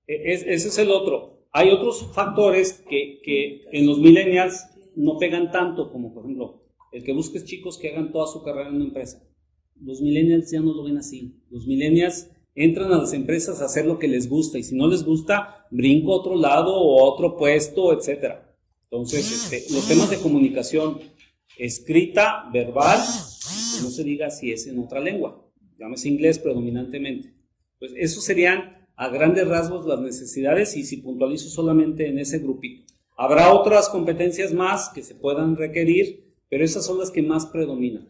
[0.06, 1.46] E- es- ese es el otro.
[1.52, 7.02] Hay otros factores que, que en los millennials no pegan tanto, como por ejemplo, el
[7.04, 9.22] que busques chicos que hagan toda su carrera en una empresa.
[9.80, 11.42] Los millennials ya no lo ven así.
[11.50, 12.30] Los millennials
[12.64, 15.66] entran a las empresas a hacer lo que les gusta y si no les gusta,
[15.70, 18.36] brinco a otro lado o a otro puesto, etc.
[18.90, 20.98] Entonces, este, los temas de comunicación
[21.56, 25.44] escrita, verbal, no se diga si es en otra lengua,
[25.78, 27.34] llámese inglés predominantemente.
[27.78, 32.92] Pues eso serían a grandes rasgos las necesidades y si puntualizo solamente en ese grupito.
[33.16, 38.09] Habrá otras competencias más que se puedan requerir, pero esas son las que más predominan.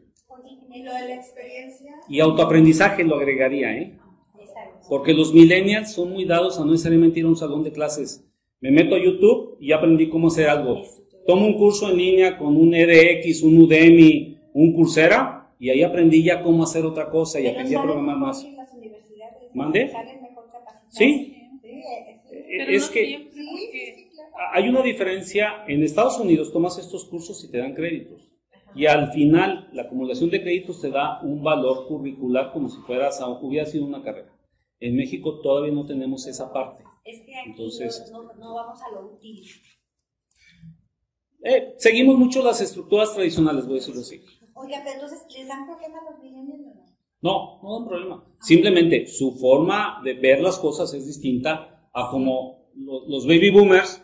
[0.73, 3.98] Y lo de la experiencia, Y autoaprendizaje lo agregaría, ¿eh?
[4.89, 8.25] Porque los millennials son muy dados a no necesariamente ir a un salón de clases.
[8.61, 10.83] Me meto a YouTube y ya aprendí cómo hacer algo.
[11.27, 16.23] Tomo un curso en línea con un EDX, un Udemy, un Coursera y ahí aprendí
[16.23, 18.45] ya cómo hacer otra cosa y Pero aprendí a programar más.
[18.45, 19.93] que las universidades, ¿Mande?
[20.89, 21.35] Sí.
[22.49, 23.29] Es no que
[24.53, 25.65] hay una diferencia.
[25.67, 28.31] En Estados Unidos tomas estos cursos y te dan créditos.
[28.75, 33.21] Y al final, la acumulación de créditos te da un valor curricular como si fueras
[33.43, 34.33] hubiera sido una carrera.
[34.81, 36.85] En México todavía no tenemos esa parte.
[37.05, 39.43] Es que aquí Entonces- no, no- no vamos a lo útil.
[41.43, 44.21] Eh, seguimos mucho las estructuras tradicionales, voy a decirlo así.
[44.55, 46.89] Oiga, pero entonces, ¿les dan problema a los millennials o no?
[47.21, 48.25] No, no dan problema.
[48.41, 54.03] Simplemente su forma de ver las cosas es distinta a como lo- los baby boomers,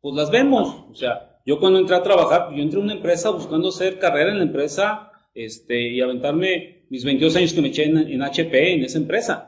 [0.00, 0.86] pues las vemos.
[0.88, 4.30] O sea, yo cuando entré a trabajar, yo entré a una empresa buscando hacer carrera
[4.30, 8.74] en la empresa este, y aventarme mis 22 años que me eché en, en HP,
[8.74, 9.47] en esa empresa.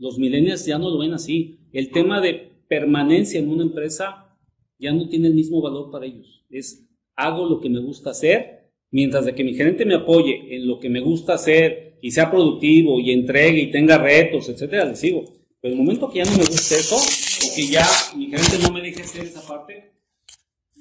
[0.00, 1.58] Los millennials ya no lo ven así.
[1.72, 4.34] El tema de permanencia en una empresa
[4.78, 6.42] ya no tiene el mismo valor para ellos.
[6.48, 10.66] Es hago lo que me gusta hacer, mientras de que mi gerente me apoye en
[10.66, 14.98] lo que me gusta hacer y sea productivo y entregue y tenga retos, etcétera, les
[14.98, 15.24] sigo.
[15.60, 17.84] Pero el momento que ya no me gusta eso, o que ya
[18.16, 19.92] mi gerente no me deje hacer esa parte,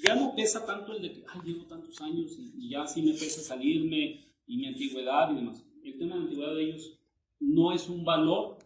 [0.02, 3.12] ya no pesa tanto el de que, ay, llevo tantos años y, ya sí me
[3.12, 5.62] pesa salirme y mi antigüedad y demás.
[5.84, 7.00] El tema de la antigüedad de ellos
[7.42, 8.59] no es un valor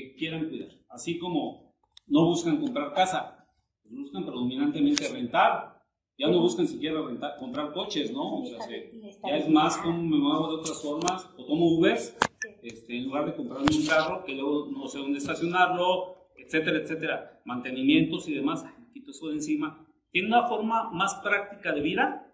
[0.00, 0.70] que quieran cuidar.
[0.88, 1.74] Así como
[2.06, 3.46] no buscan comprar casa,
[3.82, 5.76] pues buscan predominantemente rentar.
[6.18, 8.40] Ya no buscan siquiera rentar, comprar coches, ¿no?
[8.40, 12.16] O sea, ya es más como me muevo de otras formas, o tomo Ubers,
[12.62, 17.42] este, en lugar de comprarme un carro que luego no sé dónde estacionarlo, etcétera, etcétera.
[17.44, 19.86] Mantenimientos y demás, quito eso de encima.
[20.10, 22.32] Tiene una forma más práctica de vida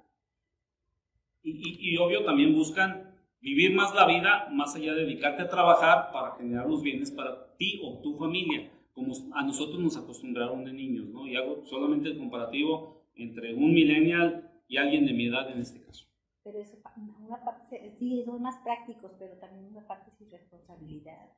[1.42, 3.11] y, y obvio también buscan
[3.43, 7.57] Vivir más la vida, más allá de dedicarte a trabajar para generar los bienes para
[7.57, 11.26] ti o tu familia, como a nosotros nos acostumbraron de niños, ¿no?
[11.26, 15.82] Y hago solamente el comparativo entre un millennial y alguien de mi edad en este
[15.82, 16.07] caso.
[16.45, 16.76] Pero eso,
[17.18, 21.30] una parte, sí, son más prácticos, pero también una parte es irresponsabilidad.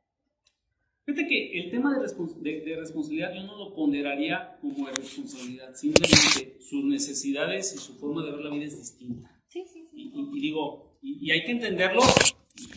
[1.06, 6.84] Fíjate que el tema de, de, responsabilidad yo no lo ponderaría como responsabilidad, simplemente sus
[6.84, 9.40] necesidades y su forma de ver la vida es distinta.
[9.46, 10.12] Sí, sí, sí.
[10.14, 12.00] y digo, y, hay que entenderlo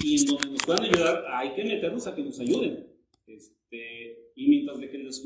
[0.03, 2.87] y donde nos puedan ayudar hay que meterlos a que nos ayuden.
[3.25, 5.25] Este, y mientras de que les,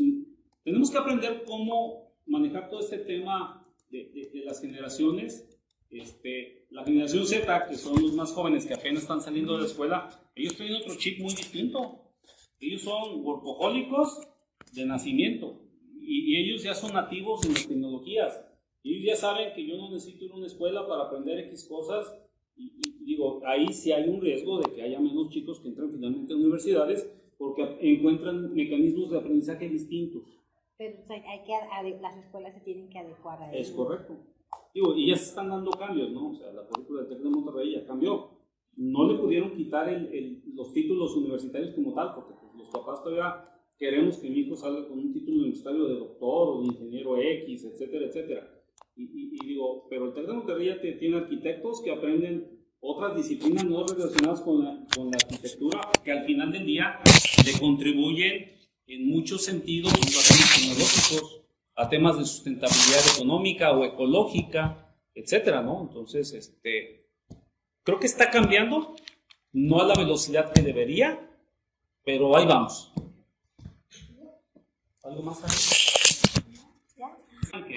[0.64, 5.48] tenemos que aprender cómo manejar todo este tema de, de, las generaciones.
[5.90, 9.68] Este, la generación Z, que son los más jóvenes que apenas están saliendo de la
[9.68, 12.14] escuela, ellos tienen otro chip muy distinto.
[12.60, 14.22] Ellos son workahólicos
[14.74, 15.60] de nacimiento
[16.00, 18.46] y, y ellos ya son nativos en las tecnologías.
[18.84, 22.06] Ellos ya saben que yo no necesito ir a una escuela para aprender X cosas
[22.56, 26.34] y, digo, ahí sí hay un riesgo de que haya menos chicos que entran finalmente
[26.34, 30.24] a universidades porque encuentran mecanismos de aprendizaje distintos.
[30.78, 33.60] Pero hay que, las escuelas se tienen que adecuar a eso.
[33.60, 34.18] Es correcto.
[34.74, 36.32] Digo, y ya se están dando cambios, ¿no?
[36.32, 38.30] O sea, la currícula del TEC de Monterrey ya cambió.
[38.78, 43.48] No le pudieron quitar el, los títulos universitarios como tal, porque pues, los papás todavía
[43.78, 47.66] queremos que mi hijo salga con un título universitario de doctor o de ingeniero X,
[47.66, 48.62] etcétera, etcétera.
[48.96, 52.51] Y, digo, pero el TEC de Monterrey ya tiene arquitectos que aprenden
[52.82, 57.00] otras disciplinas no relacionadas con la, con la arquitectura, que al final del día
[57.46, 58.52] le contribuyen
[58.88, 61.42] en muchos sentidos, a temas tecnológicos,
[61.76, 65.82] a temas de sustentabilidad económica o ecológica, etcétera, ¿no?
[65.82, 67.08] Entonces, este,
[67.84, 68.96] creo que está cambiando,
[69.54, 71.20] no a la velocidad que debería,
[72.04, 72.92] pero ahí vamos.
[75.04, 75.40] ¿Algo más?
[77.52, 77.76] Que,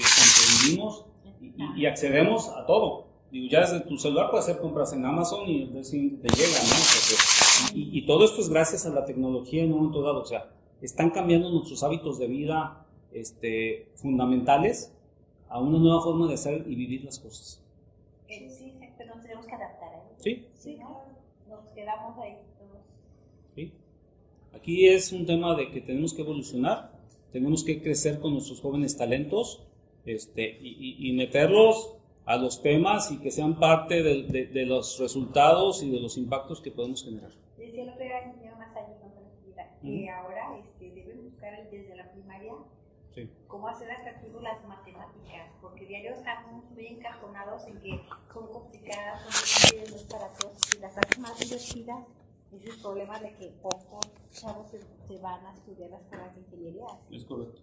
[0.67, 1.05] vivimos
[1.77, 3.14] y, accedemos a todo.
[3.35, 7.75] Digo, ya desde tu celular puedes hacer compras en Amazon y te llega, ¿no?
[7.75, 10.21] y, todo esto es gracias a la tecnología en un momento dado.
[10.21, 14.95] O sea, están cambiando nuestros hábitos de vida este, fundamentales
[15.49, 17.61] a una nueva forma de hacer y vivir las cosas.
[18.29, 19.95] Eh, sí, pero nos tenemos que adaptar.
[19.95, 20.15] ¿eh?
[20.19, 20.47] Sí.
[20.55, 20.79] Sí,
[21.49, 22.85] Nos quedamos ahí todos.
[23.57, 23.73] Sí.
[24.55, 26.93] Aquí es un tema de que tenemos que evolucionar,
[27.33, 29.67] tenemos que crecer con nuestros jóvenes talentos
[30.07, 31.97] este, y, meterlos
[32.27, 36.61] a los temas y que sean parte de, de, los resultados y de los impactos
[36.61, 37.31] que podemos generar.
[37.57, 38.99] Decía el otro día más años
[39.85, 42.55] que ahora este, deben buscar desde la primaria
[43.47, 48.01] cómo hacer atractivo las matemáticas, porque diario estamos muy encajonados en que
[48.33, 52.05] son complicadas, son difíciles para todos, y las hacen más divertidas,
[52.53, 54.01] es el problema de que pocos
[54.31, 56.87] chavos se, van a estudiar las carreras de ingeniería.
[57.11, 57.61] Es correcto.